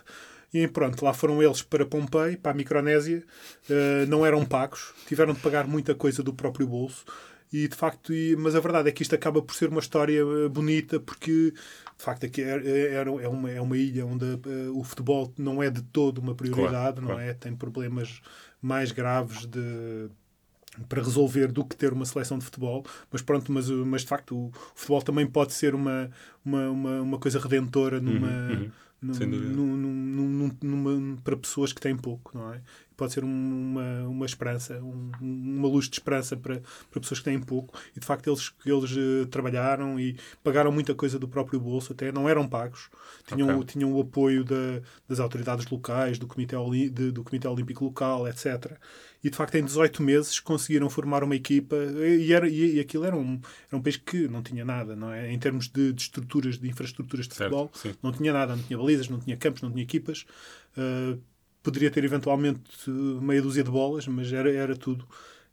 [0.52, 3.22] E pronto, lá foram eles para Pompei, para a Micronésia,
[3.68, 7.04] eh, não eram pagos, tiveram de pagar muita coisa do próprio bolso.
[7.52, 10.20] E de facto, e, mas a verdade é que isto acaba por ser uma história
[10.20, 14.78] eh, bonita porque de facto aqui é, é, é, uma, é uma ilha onde uh,
[14.78, 17.22] o futebol não é de todo uma prioridade, Claro, não claro.
[17.22, 17.34] é?
[17.34, 18.20] Tem problemas
[18.60, 20.08] mais graves de
[20.88, 24.08] para resolver do que ter uma seleção de futebol, mas pronto, mas, uh, mas de
[24.08, 26.10] facto o, futebol também pode ser uma,
[26.44, 28.70] uma, uma, uma coisa redentora numa, uhum.
[29.02, 29.54] dúvida.
[29.54, 32.60] num- num- num- numa- para pessoas que têm pouco, não é?
[32.98, 37.24] Pode ser um- uma, uma esperança, um- uma luz de esperança para, para pessoas que
[37.24, 37.78] têm pouco.
[37.96, 42.10] E de facto eles, eles eh, trabalharam e pagaram muita coisa do próprio bolso, até
[42.12, 42.90] não eram pagos.
[43.26, 43.64] Tinham, Ok.
[43.72, 48.26] tinham o apoio da- das autoridades locais, do Comitê, Oli- de- do Comitê Olímpico Local,
[48.28, 48.76] etc.
[49.22, 53.04] E de facto em 18 meses conseguiram formar uma equipa e, era, e, e aquilo
[53.04, 55.32] era um, era um país que não tinha nada, não é?
[55.32, 57.94] Em termos de, de estruturas, de infraestruturas de Certo, futebol, sim.
[58.02, 60.24] não tinha nada, não tinha balizas, não tinha campos, não tinha equipas.
[60.76, 61.18] Uh,
[61.68, 65.06] poderia ter eventualmente uh, meia dúzia de bolas, mas era, era tudo.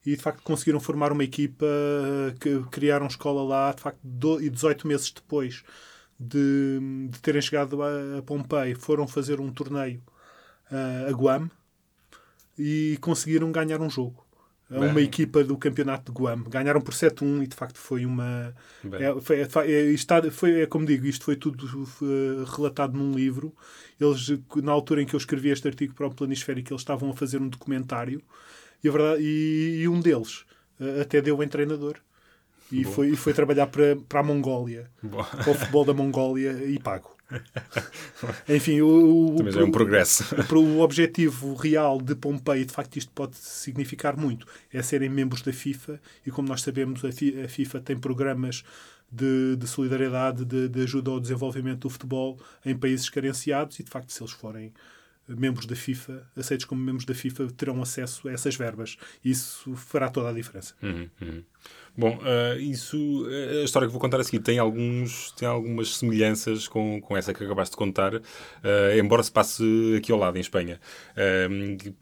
[0.06, 4.42] E de facto conseguiram formar uma equipa, uh, que criaram escola lá, de facto, do,
[4.42, 5.64] e 18 meses depois
[6.18, 10.02] de, de terem chegado a, a Pompei, foram fazer um torneio
[10.72, 11.52] uh, a Guam
[12.58, 14.25] e conseguiram ganhar um jogo.
[14.70, 15.04] A uma Bem.
[15.06, 16.44] equipa do campeonato de Guam.
[16.44, 18.54] Ganharam por 7-1 e de facto foi uma,
[18.94, 21.66] é, foi, é, é, está- foi, é como digo, isto foi tudo
[22.02, 23.54] eh, relatado num livro.
[24.00, 24.28] Eles,
[24.64, 27.40] na altura em que eu escrevi este artigo para o Planisférico, eles estavam a fazer
[27.42, 28.22] um documentário
[28.84, 30.46] e, a verdade, e, e um deles
[30.80, 31.98] eh, até deu em treinador.
[32.72, 32.96] E Boa.
[32.96, 36.80] foi, e foi trabalhar para, para a Mongólia, Bom, para o futebol da Mongólia e
[36.80, 37.15] pago.
[38.48, 40.24] Enfim, o, o, também é um o- progresso.
[40.48, 45.42] para o objetivo real de Pompei, de facto, isto pode significar muito, é serem membros
[45.42, 48.64] da FIFA e, como nós sabemos, a, a FIFA tem programas
[49.12, 53.90] de, de solidariedade, de, de ajuda ao desenvolvimento do futebol em países carenciados e, de
[53.90, 54.74] facto, se eles forem
[55.28, 58.98] membros da FIFA, aceitos como membros da FIFA, terão acesso a essas verbas.
[59.24, 60.74] Isso fará toda a diferença.
[60.82, 61.44] Uhum, uhum.
[61.98, 65.96] Bom, eh, isso, eh, a história que vou contar a seguir tem, alguns, tem algumas
[65.96, 68.16] semelhanças com, com essa que acabaste de contar,
[68.64, 69.64] eh, embora se passe
[69.98, 70.80] aqui ao lado, em Espanha.
[71.16, 71.48] Eh,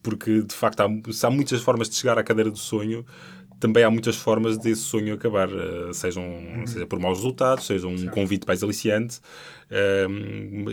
[0.02, 3.06] porque, de facto, há, há muitas formas de chegar à cadeira do sonho,
[3.64, 6.26] também há muitas formas desse sonho acabar, eh, sejam,
[6.66, 9.22] seja por maus resultados, seja um convite mais aliciante,
[9.72, 10.06] eh,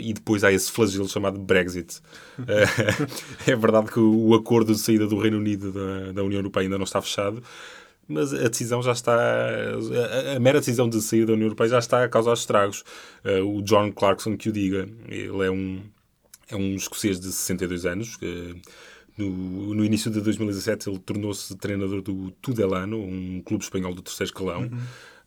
[0.00, 2.00] e depois há esse flagelo chamado Brexit.
[2.48, 2.64] Eh,
[3.52, 6.78] é verdade que o acordo de saída do Reino Unido da, da União Europeia ainda
[6.78, 7.40] não está fechado,
[8.08, 9.14] mas a decisão já está.
[9.14, 12.82] A, a mera decisão de sair da União Europeia já está a causar estragos.
[13.22, 15.80] Eh, o John Clarkson, que o diga, ele é um,
[16.50, 18.16] é um escocês de 62 anos.
[18.16, 18.60] que
[19.16, 24.30] no, no início de 2017 ele tornou-se treinador do Tudelano, um clube espanhol do terceiro
[24.30, 24.70] escalão.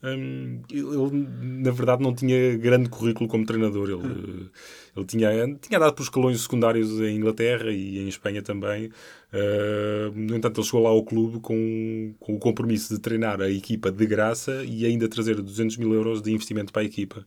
[0.04, 3.90] Hum, ele, na verdade, não tinha grande currículo como treinador.
[3.90, 4.50] Ele,
[4.96, 5.30] ele tinha,
[5.62, 8.88] tinha dado por escalões secundários em Inglaterra e em Espanha também.
[9.32, 13.50] Uh, no entanto, ele chegou lá ao clube com, com o compromisso de treinar a
[13.50, 17.26] equipa de graça e ainda trazer 200 mil euros de investimento para a equipa.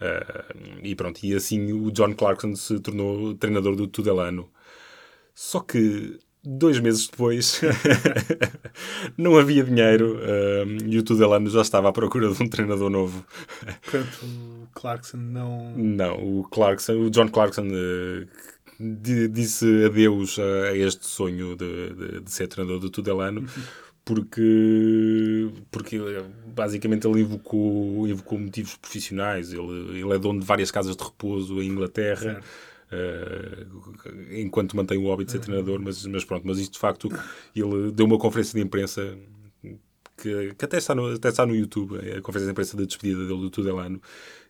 [0.00, 4.48] Uh, e pronto, e assim o John Clarkson se tornou treinador do Tudelano.
[5.40, 7.60] Só que dois meses depois
[9.16, 13.24] não havia dinheiro um, e o Tudelano já estava à procura de um treinador novo.
[13.84, 15.72] Portanto, o Clarkson não.
[15.76, 17.68] Não, o Clarkson, o John Clarkson
[18.80, 23.46] di- disse adeus a, este sonho de, de- de ser treinador do Tudelano.
[24.04, 29.52] Porque, porque eh, basicamente ele invocou, invocou motivos profissionais.
[29.52, 32.40] Ele, ele é dono de várias casas de repouso em Inglaterra.
[32.90, 33.66] Eh,
[34.30, 37.08] enquanto mantém o hobby de ser treinador, mas, mas pronto, mas isto de facto
[37.54, 39.16] ele deu uma conferência de imprensa
[40.16, 42.84] que, que até, está no, até está no YouTube, é a conferência de imprensa da
[42.84, 44.00] despedida dele do Tudelano,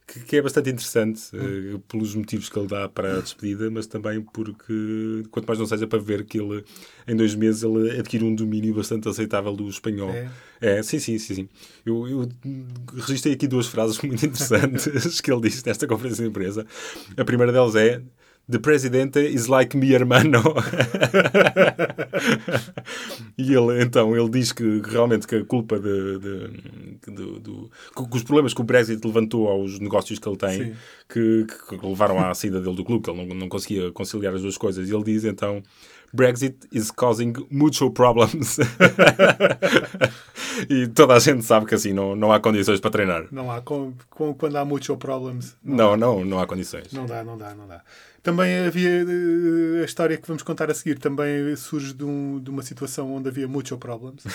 [0.06, 3.86] que, que é bastante interessante eh, pelos motivos que ele dá para a despedida, mas
[3.86, 6.64] também porque, quanto mais não seja para ver que ele,
[7.06, 10.10] em dois meses, ele adquire um domínio bastante aceitável do espanhol.
[10.10, 10.30] É.
[10.60, 11.34] É, sim, sim, sim.
[11.34, 11.48] sim.
[11.84, 12.28] Eu, eu
[12.96, 16.66] registrei aqui duas frases muito interessantes que ele disse nesta conferência de imprensa.
[17.14, 18.00] A primeira delas é
[18.50, 20.42] The Presidente is like mi hermano.
[23.36, 28.22] e ele, então, ele diz que realmente que a culpa de, de- do- que os
[28.22, 30.74] problemas que o Brexit levantou aos negócios que ele tem,
[31.08, 31.46] que,
[31.82, 34.88] levaram à saída dele do clube, que ele não, não conseguia conciliar as duas coisas.
[34.88, 35.62] E ele diz, então,
[36.12, 38.58] Brexit is causing mucho problems.
[40.68, 43.26] e toda a gente sabe que assim não, não há condições para treinar.
[43.30, 43.60] Não há.
[43.60, 45.56] Com, com- quando há mucho problems.
[45.62, 46.92] Não, não, não há condições.
[46.92, 47.82] Não dá, não dá, não dá.
[48.22, 52.50] Também havia eh, a história que vamos contar a seguir, também surge de, um- de
[52.50, 54.22] uma situação onde havia mucho problems.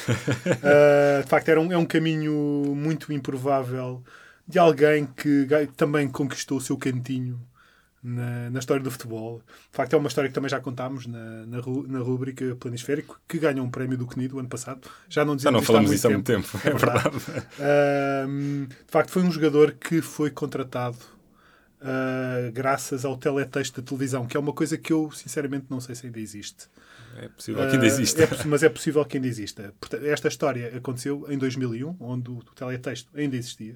[0.64, 2.34] Eh, de facto, era um, é um caminho
[2.76, 4.02] muito improvável
[4.48, 7.40] de alguém que também conquistou o seu cantinho
[8.04, 9.42] na, na história do futebol.
[9.48, 13.38] De facto, é uma história que também já contámos na, na, na rúbrica Planisférico, que
[13.40, 14.82] ganhou um prémio do CNID o ano passado.
[15.10, 17.18] Já não Já não falamos isso há muito tempo, é verdade.
[17.60, 20.98] Ahm, de facto, foi um jogador que foi contratado
[21.84, 25.94] ah, graças ao teletexto da televisão, que é uma coisa que eu, sinceramente, não sei
[25.96, 26.68] se ainda existe.
[27.18, 28.24] É possível que ainda Ah, exista.
[28.24, 29.74] é possi- mas é possível que ainda exista.
[30.04, 33.76] Esta história aconteceu em 2001, onde o teletexto ainda existia.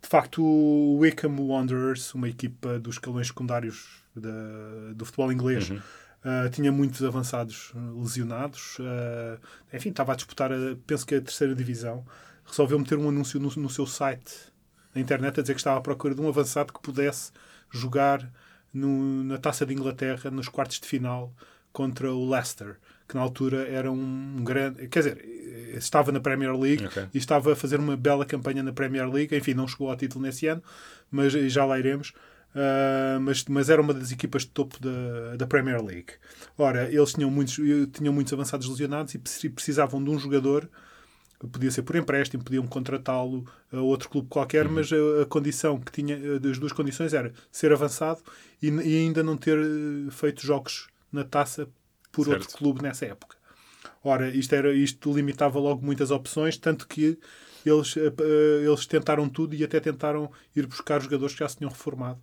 [0.00, 5.80] De facto, o Wickham Wanderers, uma equipa dos escalões secundários da- do futebol inglês, Uhum.
[6.24, 8.78] ah, tinha muitos avançados lesionados.
[8.80, 9.38] ah,
[9.74, 12.06] enfim, estava a disputar, a- penso que a terceira divisão.
[12.48, 14.32] Resolveu meter um anúncio no, no seu site,
[14.96, 17.30] na internet, a dizer que estava à procura de um avançado que pudesse
[17.70, 18.28] jogar
[18.72, 21.32] no- na Taça de Inglaterra nos quartos de final
[21.72, 22.76] contra o Leicester,
[23.08, 24.88] que na altura era um grande.
[24.88, 25.24] Quer dizer,
[25.76, 27.06] estava na Premier League Ok.
[27.14, 29.36] e estava a fazer uma bela campanha na Premier League.
[29.36, 30.62] Enfim, não chegou ao título nesse ano,
[31.10, 32.12] mas já lá iremos.
[32.54, 36.14] Ah, mas, mas era uma das equipas de topo da, da Premier League.
[36.56, 37.54] Ora, eles tinham muitos,
[37.92, 40.66] tinham muitos avançados lesionados e preci- precisavam de um jogador
[41.38, 45.92] podia ser por empréstimo, podiam contratá-lo a outro clube qualquer, mas a, a condição que
[45.92, 48.20] tinha, eh, das duas condições era ser avançado
[48.62, 51.68] e, e ainda não ter eh, feito jogos na taça
[52.10, 52.40] por Certo.
[52.40, 53.36] outro clube nessa época.
[54.02, 57.18] Ora, isto, era, isto limitava logo muitas opções, tanto que
[57.64, 58.12] eles, eh,
[58.64, 62.20] eles tentaram tudo e até tentaram ir buscar jogadores que já se tinham reformado,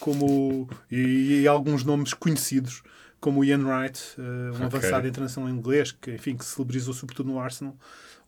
[0.00, 2.82] como e, e alguns nomes conhecidos,
[3.24, 4.66] como o Ian Wright, eh, um Ok.
[4.66, 7.74] avançado internacional inglês, que, enfim, que se celebrizou sobretudo no Arsenal,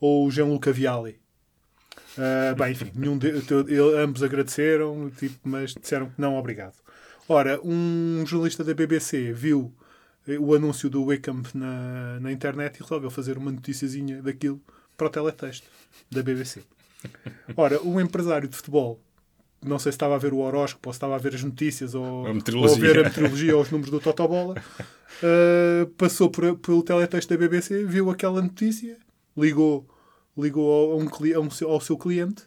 [0.01, 1.19] ou o Gianluca Vialli.
[2.17, 6.77] Ah, bem, enfim, nenhum de, ele- ambos agradeceram, tipo, mas disseram que não, obrigado.
[7.29, 9.71] Ora, um jornalista da BBC viu
[10.27, 14.63] eh, o anúncio do Wickham na, na internet e resolveu fazer uma noticiazinha daquilo
[14.97, 15.67] para o teletexto
[16.11, 16.63] da BBC.
[17.55, 18.99] Ora, um empresário de futebol,
[19.65, 21.95] não sei se estava a ver o horóscopo ou se estava a ver as notícias
[21.95, 22.35] ou, A
[22.71, 24.55] ou a ver a meteorologia ou os números do Totobola,
[25.23, 28.97] uh, passou por, pelo teletexto da BBC, viu aquela notícia,
[29.37, 29.89] ligou,
[30.37, 32.45] ligou a um, a um seu- ao seu cliente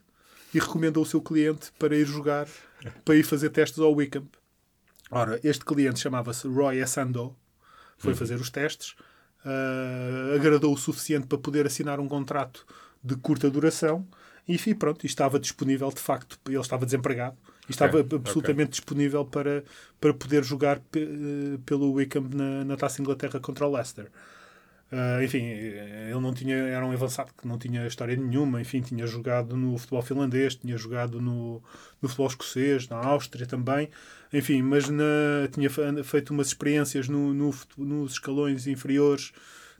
[0.53, 2.47] e recomendou o seu cliente para ir jogar,
[3.05, 4.25] para ir fazer testes ao Wickham.
[5.11, 7.35] Ora, este cliente chamava-se Roy Essando,
[7.97, 8.95] foi fazer os testes,
[9.45, 12.65] uh, agradou o suficiente para poder assinar um contrato
[13.03, 14.07] de curta duração
[14.49, 19.25] enfim, pronto, e estava disponível de facto, ele estava desempregado e estava Ok, absolutamente disponível
[19.25, 19.63] para,
[20.01, 24.09] para poder jogar eh, pelo Wickham na, na Taça Inglaterra contra o Leicester.
[24.91, 28.81] Ah, enfim, eh, ele não tinha, era um avançado que não tinha história nenhuma, enfim,
[28.81, 31.61] tinha jogado no futebol finlandês, tinha jogado no,
[32.01, 33.89] no futebol escocês, na Áustria também,
[34.33, 35.03] enfim, mas na,
[35.53, 39.31] tinha fe- feito umas experiências no, no nos escalões inferiores,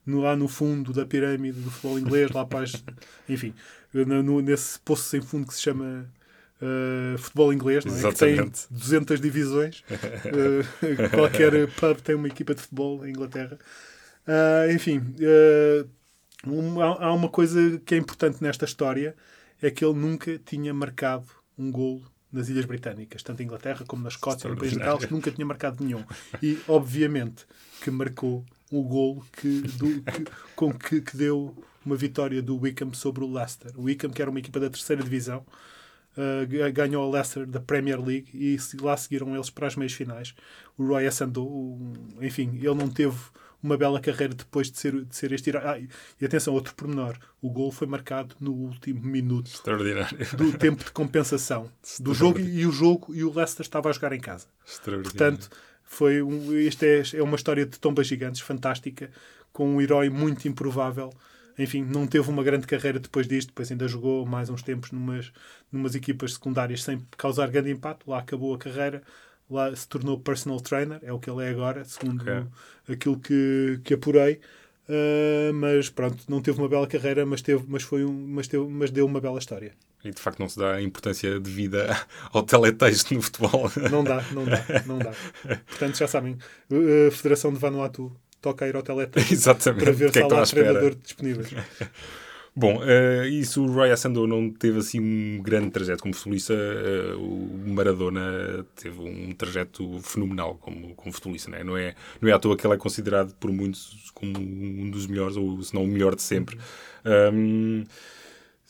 [0.05, 2.83] no, lá no fundo da pirâmide do futebol inglês, lá para as,
[3.27, 3.53] enfim,
[3.93, 6.09] no, nesse poço sem fundo que se chama
[6.61, 7.97] ah, futebol inglês, não é?
[7.97, 8.67] que tem Exatamente.
[8.71, 13.57] 200 divisões, Ah, qualquer pub tem uma equipa de futebol em Inglaterra.
[14.27, 15.01] Ah, enfim,
[16.45, 19.15] uma- há uma coisa que é importante nesta história,
[19.61, 21.25] é que ele nunca tinha marcado
[21.57, 25.09] um golo nas Ilhas Britânicas, tanto em Inglaterra como na Escócia, no País de Gales,
[25.09, 26.03] nunca tinha marcado nenhum.
[26.41, 27.45] E, obviamente,
[27.81, 31.55] que marcou o golo que, do- que- com que, que deu
[31.85, 33.71] uma vitória do Wickham sobre o Leicester.
[33.75, 35.45] O Wickham, que era uma equipa da terceira divisão,
[36.17, 39.93] Uh, ga- ganhou o Leicester da Premier League e lá seguiram eles para as meias
[39.93, 40.33] finais.
[40.77, 43.15] O Roy Essando, um, enfim, ele não teve
[43.63, 45.55] uma bela carreira depois de ser, de ser este.
[45.55, 45.79] Ah,
[46.19, 50.17] e atenção, outro pormenor: o gol foi marcado no último minuto Extraordinário.
[50.35, 51.69] do tempo de compensação
[52.01, 54.47] do jogo e o jogo e o Leicester estava a jogar em casa.
[54.67, 55.11] Extraordinário.
[55.37, 55.49] Portanto,
[55.89, 59.11] foi um, isto é, é uma história de tombas gigantes, fantástica,
[59.51, 61.11] com um herói muito improvável.
[61.57, 65.33] Enfim, não teve uma grande carreira depois disto, depois ainda jogou mais uns tempos numas,
[65.71, 68.09] numas equipas secundárias sem causar grande impacto.
[68.09, 69.01] Lá acabou a carreira,
[69.49, 72.33] lá se tornou personal trainer, é o que ele é agora, segundo Ok.
[72.87, 74.39] aquilo que, que apurei.
[74.87, 78.65] Ah, mas pronto, não teve uma bela carreira, mas, teve, mas, foi um, mas, teve,
[78.67, 79.73] mas deu uma bela história.
[80.03, 81.95] E de facto não se dá importância devida
[82.31, 83.69] ao teletexto no futebol.
[83.91, 85.11] Não dá, não dá, não dá.
[85.67, 86.37] Portanto, já sabem,
[87.07, 89.83] a Federação de Vanuatu toca a ir ao teletexto Exatamente.
[89.83, 91.53] para ver que é se que há lá treinador disponíveis.
[92.55, 96.53] Bom, eh, isso o Roy Assandou não teve assim um grande trajeto como futebolista.
[96.53, 101.49] eh, o Maradona teve um trajeto fenomenal como, como futebolista.
[101.51, 101.63] Né?
[101.63, 105.07] Não, é, não é à toa que ele é considerado por muitos como um dos
[105.07, 106.57] melhores, ou se não o melhor de sempre.
[107.33, 107.85] Um,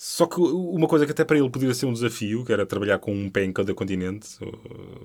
[0.02, 3.00] Só que uma coisa que até para ele poderia ser um desafio, que era trabalhar
[3.00, 4.30] com um pé em cada continente,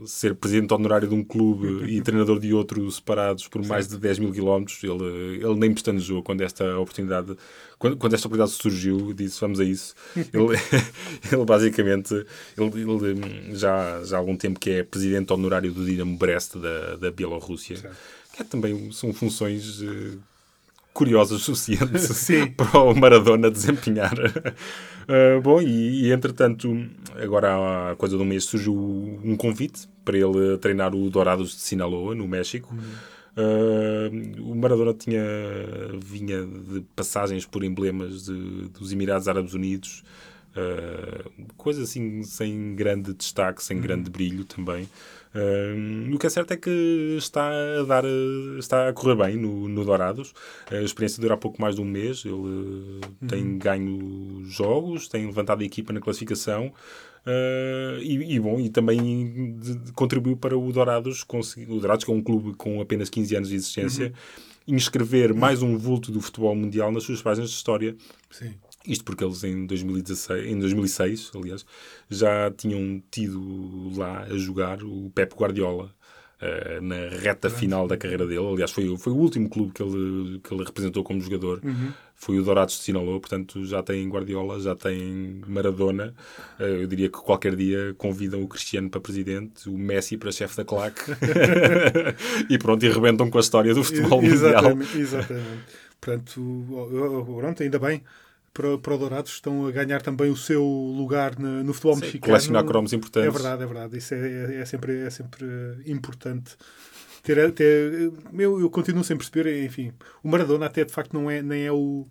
[0.06, 4.20] ser presidente honorário de um clube e treinador de outro separados por mais de 10
[4.20, 7.36] mil quilómetros, ele, ele nem pestanejou quando esta oportunidade,
[7.76, 9.96] quando, quando esta oportunidade surgiu, disse vamos a isso.
[10.14, 10.56] ele,
[11.32, 12.14] ele basicamente,
[12.56, 16.94] ele, ele, já, já há algum tempo que é presidente honorário do Dinamo Brest da,
[16.94, 17.78] da Bielorrússia,
[18.32, 20.18] que é também são funções eh,
[20.94, 21.90] curiosas o suficiente
[22.56, 24.14] para o Maradona desempenhar.
[24.16, 26.74] Uh, bom, e, e, entretanto,
[27.20, 31.60] agora há coisa de um mês surgiu um convite para ele treinar o Dourados de
[31.60, 32.72] Sinaloa, no México.
[32.72, 33.14] Uhum.
[33.36, 35.24] Uh, o Maradona tinha,
[36.00, 40.04] vinha de passagens por emblemas de, dos Emirados Árabes Unidos,
[40.56, 43.82] uh, coisa assim sem grande destaque, sem uhum.
[43.82, 44.88] grande brilho também.
[45.34, 48.04] Uh, o que é certo é que está a dar,
[48.58, 50.32] está a correr bem no, no Dourados.
[50.70, 52.24] A experiência dura pouco mais de um mês.
[52.24, 53.00] Ele uhum.
[53.26, 56.72] tem ganho jogos, tem levantado a equipa na classificação.
[57.26, 62.04] Uh, e, e, bom, e também de, de, contribuiu para o Dourados, conseguir, o Dourados,
[62.04, 64.06] que é um clube com apenas 15 anos de existência,
[64.68, 64.76] uhum.
[64.76, 67.96] inscrever mais um vulto do futebol mundial nas suas páginas de história.
[68.30, 68.52] Sim.
[68.86, 71.64] Isto porque eles em, 2016, em 2006, aliás,
[72.10, 75.94] já tinham tido lá a jogar o Pep Guardiola
[76.40, 78.46] uh, na reta final da carreira dele.
[78.46, 81.60] Aliás, foi, foi o último clube que ele, que ele representou como jogador.
[81.64, 81.92] Uhum.
[82.14, 86.14] Foi o Dourados de Sinaloa, portanto já tem Guardiola, já tem Maradona.
[86.60, 90.58] Uh, eu diria que qualquer dia convidam o Cristiano para presidente, o Messi para chefe
[90.58, 91.10] da claque
[92.50, 95.00] e pronto, e rebentam com a história do futebol exatamente, mundial.
[95.00, 95.84] Exatamente.
[96.00, 98.02] Portanto, pronto, ainda bem
[98.54, 102.00] para, para o Dourados estão a ganhar também o seu lugar no, no futebol Sim,
[102.02, 102.30] mexicano.
[102.30, 103.28] Colecionar cromos importantes.
[103.28, 103.98] É verdade, é verdade.
[103.98, 105.44] Isso é, é, é sempre, é sempre
[105.86, 106.56] importante.
[107.24, 111.42] Ter, ter, eu, eu continuo sem perceber, enfim, o Maradona até de facto não é,
[111.42, 112.06] nem é o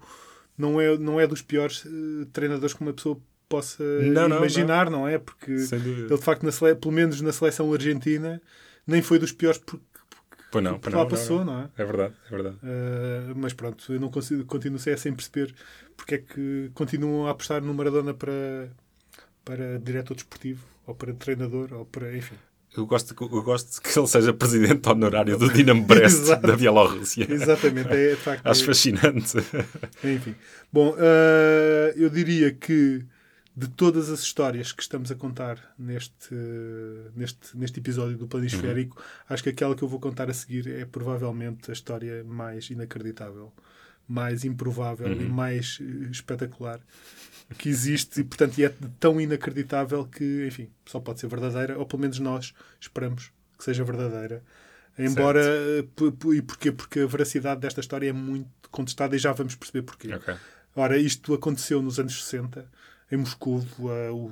[0.58, 4.92] não é, não é dos piores uh, treinadores que uma pessoa possa não, imaginar, não,
[4.92, 5.00] não.
[5.02, 5.18] não é?
[5.18, 6.76] Porque ele de facto, na sele...
[6.76, 8.42] pelo menos na seleção argentina,
[8.86, 9.84] nem foi dos piores porque
[10.54, 11.70] Pois não, pois lá não, passou, não, não, é?
[11.76, 12.56] É verdade, é verdade.
[12.58, 15.52] Uh, mas pronto, eu não consigo, continuo sem perceber
[15.98, 18.70] porque é que continuam a apostar no Maradona para,
[19.44, 22.36] para diretor desportivo, ou para treinador, ou para, enfim.
[22.78, 27.26] Eu gosto, eu gosto que ele seja presidente honorário do Dinamo Brest da Bielorrússia.
[27.28, 28.46] Exatamente, é, de facto.
[28.46, 28.66] Acho é...
[28.68, 29.38] fascinante.
[30.04, 30.36] Enfim.
[30.72, 33.04] Bom, uh, eu diria que
[33.56, 36.34] de todas as histórias que estamos a contar neste,
[37.16, 39.04] neste, neste episódio do Planisférico, uhum.
[39.30, 43.54] acho que aquela que eu vou contar a seguir é provavelmente a história mais inacreditável,
[44.08, 45.22] mais improvável uhum.
[45.22, 46.80] e mais eh, espetacular
[47.58, 52.02] que existe e, portanto, é tão inacreditável que, enfim, só pode ser verdadeira, ou pelo
[52.02, 54.44] menos nós esperamos que seja verdadeira.
[54.98, 56.34] Embora, certo.
[56.34, 56.72] e porquê?
[56.72, 60.14] Porque a veracidade desta história é muito contestada e já vamos perceber porquê.
[60.16, 60.36] Okay.
[60.76, 62.66] Ora, isto aconteceu nos anos 60
[63.14, 63.64] em Moscou,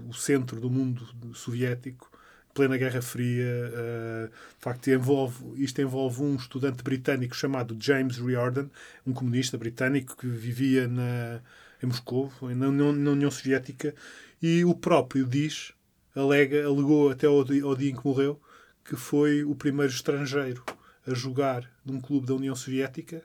[0.08, 2.12] o centro do mundo soviético,
[2.52, 3.46] plena Guerra Fria.
[3.46, 8.68] Uh, de facto, envolve, isto envolve um estudante britânico chamado James Riordan,
[9.06, 11.42] um comunista britânico que vivia na,
[11.82, 13.94] em Moscou, na União, na União Soviética,
[14.42, 15.74] e o próprio diz,
[16.16, 18.42] alega, alegou até ao, ao dia em que morreu,
[18.84, 20.64] que foi o primeiro estrangeiro
[21.06, 23.22] a jogar num clube da União Soviética,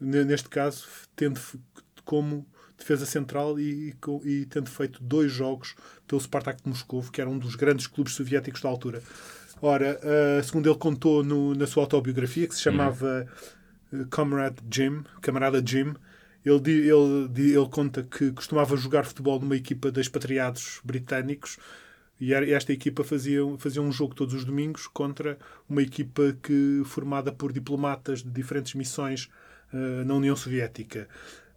[0.00, 1.40] neste caso, tendo
[2.04, 2.44] como
[2.82, 5.74] defesa central e, e, e, tendo feito dois jogos
[6.06, 9.02] pelo Spartak de Moscou, que era um dos grandes clubes soviéticos da altura.
[9.60, 13.26] Ora, uh, segundo ele contou no, na sua autobiografia, que se chamava
[13.92, 15.94] uh, Comrade Jim, Camarada Jim,
[16.44, 21.56] ele, ele, ele conta que costumava jogar futebol numa equipa de expatriados britânicos
[22.20, 25.36] e esta equipa fazia, fazia um jogo todos os domingos contra
[25.68, 29.28] uma equipa que formada por diplomatas de diferentes missões
[29.72, 31.08] uh, na União Soviética.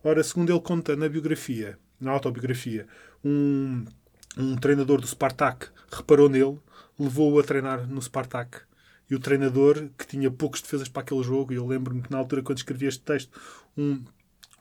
[0.08, 2.86] Ora, segundo ele conta na biografia, na autobiografia,
[3.24, 3.84] um,
[4.38, 6.60] um treinador do Spartak reparou nele,
[7.00, 8.60] levou-o a treinar no Spartak.
[9.10, 12.20] E o treinador, que tinha poucos defesas para aquele jogo, e eu lembro-me que na
[12.20, 13.32] altura, quando escrevi este texto,
[13.76, 14.04] um,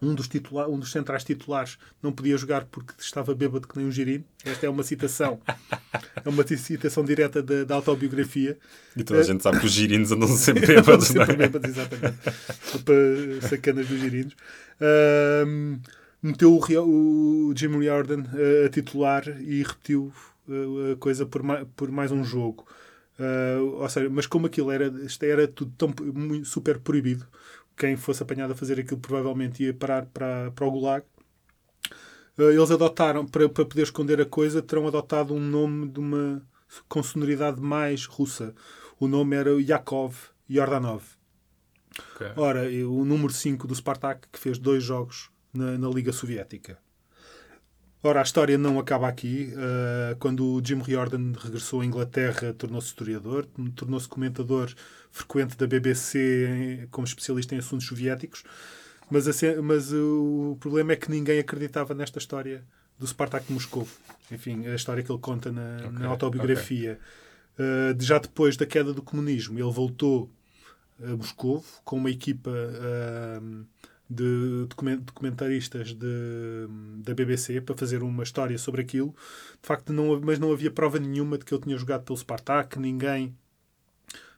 [0.04, 3.86] um dos, titula um dos centrais titulares não podia jogar porque estava bêbado que nem
[3.86, 4.24] um girino.
[4.44, 5.40] Esta é uma citação.
[6.24, 8.58] é uma citação direta da, da autobiografia.
[8.96, 11.10] E toda a gente sabe que os girinos andam sempre bêbados.
[11.10, 12.18] andam sempre bêbados, exatamente.
[12.84, 14.34] Para sacanas dos girinos.
[14.80, 15.80] Uh,
[16.22, 20.12] meteu o, o Jim Riordan uh, a titular e repetiu
[20.48, 22.66] uh, a coisa por, ma por mais um jogo.
[23.18, 25.94] Uh, ou seja, mas como aquilo era, isto era tudo tão
[26.44, 27.24] super proibido,
[27.76, 31.04] quem fosse apanhado a fazer aquilo provavelmente ia parar para, para o Gulag.
[32.38, 36.42] Uh, eles adotaram, para, para poder esconder a coisa, terão adotado um nome de uma
[36.88, 38.54] com sonoridade mais russa.
[38.98, 40.14] O nome era Yakov
[40.50, 41.04] Yordanov.
[42.16, 42.32] Okay.
[42.36, 46.78] Ora, o número 5 do Spartak, que fez dois jogos na, na Liga Soviética.
[48.06, 49.50] Ora, a história não acaba aqui.
[49.54, 54.70] Uh, quando o Jim Riordan regressou à Inglaterra, tornou-se historiador, tornou-se comentador
[55.10, 58.44] frequente da BBC como especialista em assuntos soviéticos.
[59.10, 62.62] Mas, a, mas o problema é que ninguém acreditava nesta história
[62.98, 63.88] do Spartak de Moscou.
[64.30, 67.00] Enfim, a história que ele conta na, okay, na autobiografia.
[67.54, 67.96] Okay.
[67.96, 70.30] Uh, já depois da queda do comunismo, ele voltou
[71.02, 73.66] a Moscou com uma equipa uh,
[74.08, 74.66] de
[75.04, 76.66] documentaristas de,
[76.98, 79.14] da BBC para fazer uma história sobre aquilo.
[79.60, 82.78] De facto, não, mas não havia prova nenhuma de que ele tinha jogado pelo Spartak.
[82.78, 83.34] Ninguém,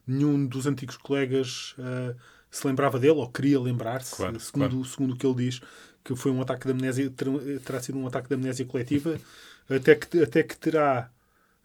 [0.06, 2.16] nenhum dos antigos colegas uh,
[2.50, 4.84] se lembrava dele ou queria lembrar-se, claro, segundo, claro.
[4.84, 5.60] segundo o que ele diz,
[6.04, 7.12] que foi um ataque de amnésia,
[7.64, 9.18] terá sido um ataque de amnésia coletiva,
[9.68, 11.10] até que, até que terá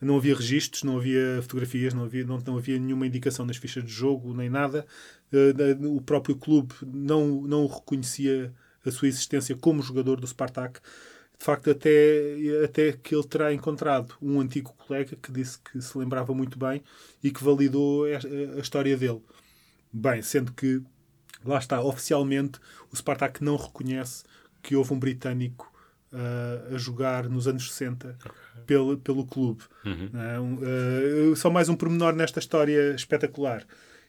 [0.01, 3.83] não havia registros, não havia fotografias, não havia, não, não havia nenhuma indicação nas fichas
[3.83, 4.85] de jogo, nem nada.
[5.31, 8.51] Uh, o próprio clube não, não reconhecia
[8.85, 10.79] a sua existência como jogador do Spartak.
[11.37, 15.97] De facto, até, até que ele terá encontrado um antigo colega que disse que se
[15.97, 16.83] lembrava muito bem
[17.23, 19.21] e que validou a, a história dele.
[19.91, 20.81] Bem, sendo que,
[21.43, 22.59] lá está, oficialmente,
[22.91, 24.23] o Spartak não reconhece
[24.61, 25.70] que houve um britânico
[26.11, 28.31] uh, a jogar nos anos 60 okay.
[28.65, 29.63] pelo, pelo clube.
[29.85, 31.31] Uhum.
[31.31, 33.65] Uh, só mais um pormenor nesta história espetacular.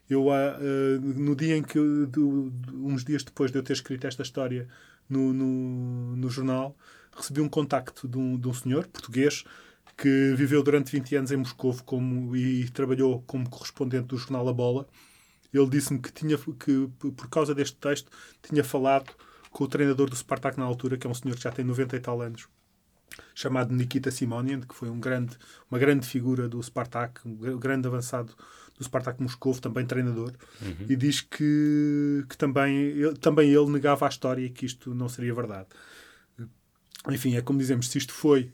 [0.09, 4.69] Eu, uh, no dia em que, uns dias depois de eu ter escrito esta história
[5.09, 6.77] no, no, no jornal,
[7.17, 9.45] recebi um contacto de um, de um senhor português
[9.97, 14.53] que viveu durante 20 anos em Moscou como, e trabalhou como correspondente do jornal A
[14.53, 14.87] Bola.
[15.53, 18.11] Ele disse-me que, tinha, que, por causa deste texto,
[18.43, 19.13] tinha falado
[19.53, 21.97] com o treinador do Spartak na altura, que é um senhor que já tem 90
[21.97, 22.49] e tal anos,
[23.35, 25.37] chamado Nikita Simonian, que foi um grande,
[25.71, 28.35] uma grande figura do Spartak, um grande avançado
[28.77, 30.87] do Spartak Moscou, também treinador, uhum.
[30.89, 35.09] e diz que, que também, ele, também ele negava a história e que isto não
[35.09, 35.69] seria verdade.
[37.09, 38.51] Enfim, é como dizemos, se isto foi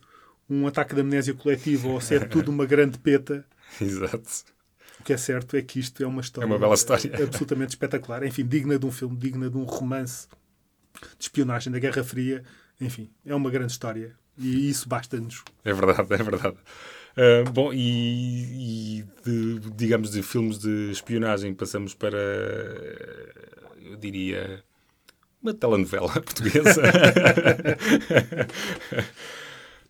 [0.50, 3.46] um ataque de amnésia coletiva ou se é tudo uma grande peta.
[3.80, 4.44] Exato.
[4.98, 7.22] O que é certo é que isto é uma história, é uma bela história.
[7.22, 8.24] absolutamente espetacular.
[8.24, 10.26] Enfim, digna de um filme, digna de um romance
[11.18, 12.42] de espionagem da Guerra Fria.
[12.80, 15.42] Enfim, é uma grande história e isso basta-nos.
[15.64, 16.56] É verdade, é verdade.
[17.16, 22.18] Uh, bom, e, e de, digamos de filmes de espionagem passamos para,
[23.82, 24.62] eu diria,
[25.42, 26.82] uma telenovela portuguesa.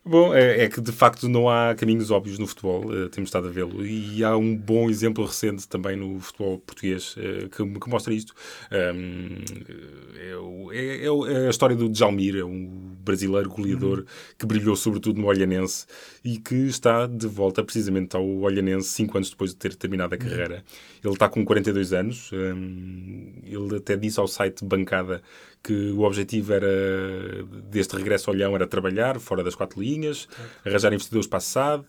[0.09, 3.47] Bom, é, é, que de facto não há caminhos óbvios no futebol, uh, temos estado
[3.47, 7.91] a vê-lo, e há um bom exemplo recente também no futebol português uh, que, que,
[7.91, 8.33] mostra isto.
[8.73, 14.05] Um, é, é, é, a história do Djalmir, é um brasileiro goleador uhum.
[14.39, 15.85] que brilhou sobretudo no Olhanense
[16.25, 20.17] e que está de volta precisamente ao Olhanense cinco anos depois de ter terminado a
[20.19, 20.27] uhum.
[20.27, 20.55] carreira.
[20.55, 21.01] Uhum.
[21.05, 25.23] Ele está com 42 anos, um, ele até disse ao site Bancada
[25.63, 30.29] que o objetivo era, deste regresso ao Leão, era trabalhar fora das quatro linhas,
[30.65, 31.85] arranjar investidores para a SAD,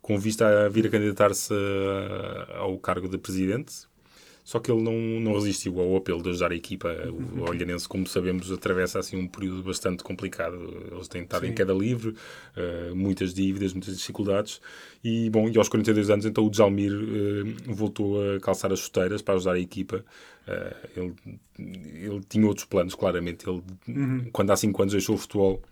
[0.00, 1.54] com vista a vir a candidatar-se
[2.56, 3.86] ao cargo de presidente.
[4.44, 6.88] Só que ele não, não resistiu ao apelo de ajudar a equipa.
[7.36, 10.56] O Olhanense, como sabemos, atravessa assim um período bastante complicado.
[10.90, 11.52] Eles têm estado Sim.
[11.52, 14.60] em queda livre, uh, muitas dívidas, muitas dificuldades.
[15.04, 19.22] E, bom, e aos 42 anos, então o Djalmir uh, voltou a calçar as chuteiras
[19.22, 20.04] para ajudar a equipa.
[20.48, 21.14] Uh, ele,
[22.04, 23.48] ele tinha outros planos, claramente.
[23.48, 24.28] Ele, uhum.
[24.32, 25.62] quando há 5 anos deixou o futebol,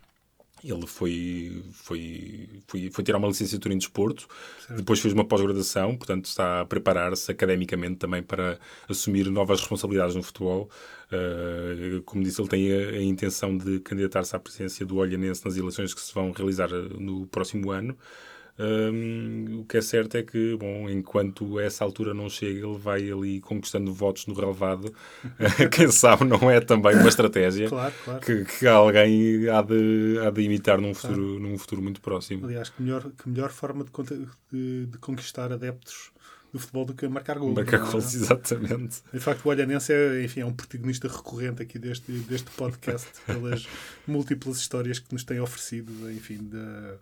[0.63, 4.79] ele foi, foi, foi, foi tirar uma licenciatura em desporto, certo.
[4.79, 8.59] depois fez uma pós-graduação, portanto está a preparar-se academicamente também para
[8.89, 10.71] assumir novas responsabilidades no futebol.
[11.11, 15.57] Uh, como disse, ele tem a, a intenção de candidatar-se à presidência do Olhanense nas
[15.57, 17.97] eleições que se vão realizar no próximo ano.
[18.61, 23.11] Um, o que é certo é que, bom, enquanto essa altura não chega, ele vai
[23.11, 24.95] ali conquistando votos no relevado.
[25.73, 28.21] Quem sabe não é também uma estratégia claro, claro.
[28.21, 31.41] Que, que, alguém há de, há de imitar num futuro, claro.
[31.41, 32.45] num futuro muito próximo.
[32.45, 33.91] Aliás, que melhor, que melhor forma de,
[34.53, 36.13] de, de conquistar adeptos
[36.53, 37.55] do futebol do que marcar gols.
[37.55, 37.91] Marcar é?
[37.91, 39.03] gols, exatamente.
[39.11, 43.67] De facto, o Olhanense é, enfim, é um protagonista recorrente aqui deste, deste podcast, pelas
[44.07, 46.97] múltiplas histórias que nos tem oferecido, enfim, da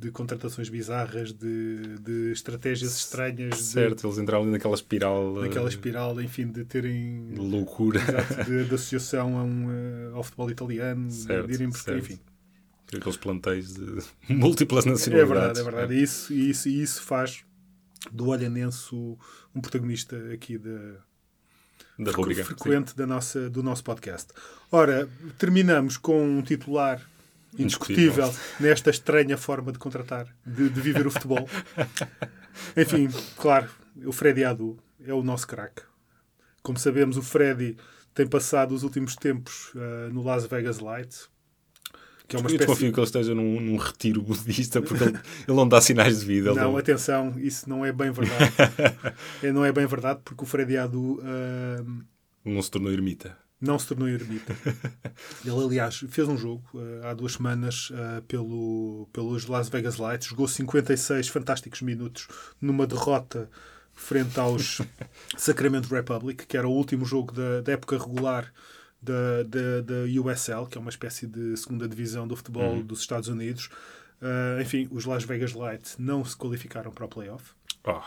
[0.00, 3.58] de contratações bizarras, de, de estratégias estranhas.
[3.58, 5.34] Certo, de, eles entraram ali naquela espiral.
[5.34, 7.34] Naquela eh, espiral, enfim, de terem.
[7.36, 8.00] Loucura.
[8.00, 11.98] Exato, de, de associação a um, eh, ao futebol italiano, certo, de irem, certo.
[11.98, 12.18] enfim.
[12.96, 14.02] Aqueles planteios de
[14.34, 15.30] múltiplas nacionalidades.
[15.30, 15.94] É verdade, é verdade.
[15.94, 16.02] É.
[16.02, 17.44] Isso, isso, isso faz
[18.10, 20.96] do Olhanense um protagonista aqui da,
[21.98, 24.32] da rubrica, frequente da nossa, do nosso podcast.
[24.72, 25.06] Ora,
[25.38, 27.06] terminamos com um titular
[27.58, 31.48] indiscutível nesta estranha forma de contratar, de, de viver o futebol.
[32.76, 33.68] Enfim, claro,
[34.04, 35.82] o Freddy Adu é o nosso craque.
[36.62, 37.76] Como sabemos, o Freddy
[38.14, 41.28] tem passado os últimos tempos uh, no Las Vegas Lights.
[42.28, 45.12] que é uma Eu espécie desconfio que ele esteja num, num retiro budista porque ele,
[45.48, 46.52] ele não dá sinais de vida.
[46.54, 48.52] Não, não- atenção, isso não é bem verdade.
[49.42, 51.82] É, não é bem verdade porque o Freddy Adu ah,
[52.44, 53.36] não se tornou ermita.
[53.60, 54.56] Não se tornou ermita.
[55.44, 56.62] Ele, aliás, fez um jogo
[57.02, 62.26] ah, há duas semanas ah, pelo, pelos Las Vegas Lights, jogou 56 fantásticos minutos
[62.60, 63.50] numa derrota
[63.92, 64.80] frente aos
[65.36, 68.52] Sacramento Republic, que era o último jogo da, da época regular
[69.02, 73.28] da, da, da USL, que é uma espécie de segunda divisão do futebol dos Estados
[73.28, 73.68] Unidos.
[74.22, 77.52] Ah, enfim, os Las Vegas Lights não se qualificaram para o playoff
[77.84, 78.00] Oh,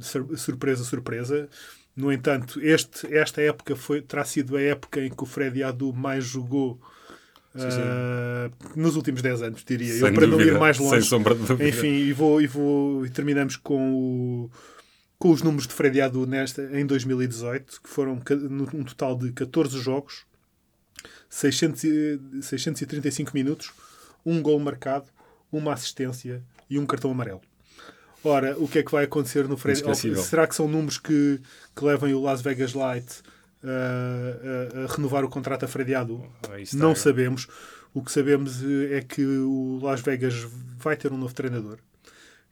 [0.00, 1.48] sur- surpresa, surpresa.
[1.96, 5.92] No entanto, este, esta época foi, terá sido a época em que o Freddy Adu
[5.92, 6.80] mais jogou
[7.54, 7.80] Sim, sim.
[7.82, 10.96] ah, nos últimos 10 anos, diria sem eu, para não dúvida, ir mais longe.
[11.68, 14.50] Enfim, e, vou, e, vou, e terminamos com, o,
[15.18, 18.20] com os números de Freddy Adu nesta, em 2018, que foram
[18.72, 20.24] um total de 14 jogos,
[21.30, 23.72] 600, e- 635 minutos,
[24.26, 25.06] um gol marcado,
[25.52, 27.40] uma assistência e um cartão amarelo.
[28.24, 29.56] Ora, o que é que vai acontecer no?
[29.64, 30.22] Inesquecível.
[30.22, 31.40] Será que são números que,
[31.76, 33.06] que levem o Las Vegas Light
[33.62, 35.68] uh, a, a renovar o contrato a
[36.58, 37.46] isso Não sabemos.
[37.92, 40.34] O que sabemos eh, é que o Las Vegas
[40.78, 41.78] vai ter um novo treinador,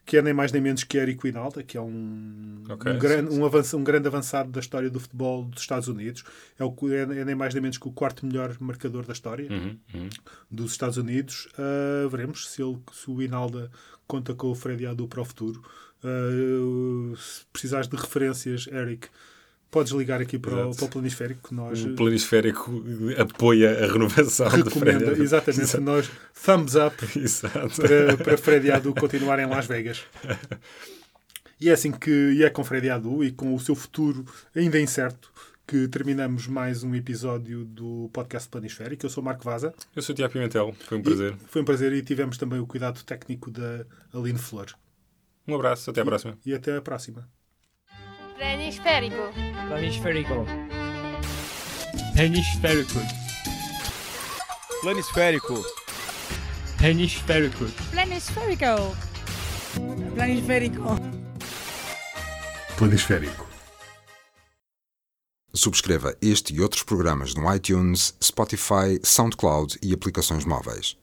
[0.04, 3.30] que é nem mais nem menos que Eric Winalda, que é um, Ok, um, grande,
[3.30, 3.40] sim, sim.
[3.42, 6.24] um, avança- um grande avançado da história do futebol dos Estados Unidos.
[6.58, 9.48] É, o, é, é nem mais nem menos que o quarto melhor marcador da história
[9.50, 10.08] Uhum, uhum.
[10.50, 11.48] dos Estados Unidos.
[11.56, 13.70] Ah, veremos se, ele, se o Winalda
[14.06, 15.62] conta com o Freddy Adu para o futuro.
[16.04, 19.08] Ah, se precisares de referências, Eric,
[19.72, 22.84] podes ligar aqui para, o, para o Planisférico, que nós O planisférico
[23.18, 25.22] apoia a renovação de recomenda, Fred.
[25.22, 25.82] exatamente, Exato.
[25.82, 26.10] nós
[26.44, 27.80] thumbs up Exato.
[27.80, 30.04] para, para Freddy Adu continuar em Las Vegas.
[31.58, 34.78] E é assim que e é com Freddy Adu e com o seu futuro ainda
[34.78, 35.32] incerto
[35.66, 39.06] que terminamos mais um episódio do podcast Planisférico.
[39.06, 39.72] Eu sou Marco Vaza.
[39.96, 40.74] Eu sou o Tiago Pimentel.
[40.86, 41.32] Foi um prazer.
[41.32, 44.66] E foi um prazer e tivemos também o cuidado técnico da Aline Flor.
[45.48, 45.88] Um abraço.
[45.90, 46.36] Até à próxima.
[46.44, 47.26] E até a próxima.
[48.42, 49.32] Planisférico.
[49.68, 50.46] Planisférico.
[52.18, 52.98] Hemisférico.
[54.82, 55.64] Planisférico.
[56.82, 57.64] Hemisférico.
[57.92, 58.96] Planisférico.
[60.16, 60.96] Planisférico.
[62.76, 63.46] Planisférico.
[65.54, 70.96] Subscreva este e outros programas no iTunes, Spotify, SoundCloud e aplicações móveis.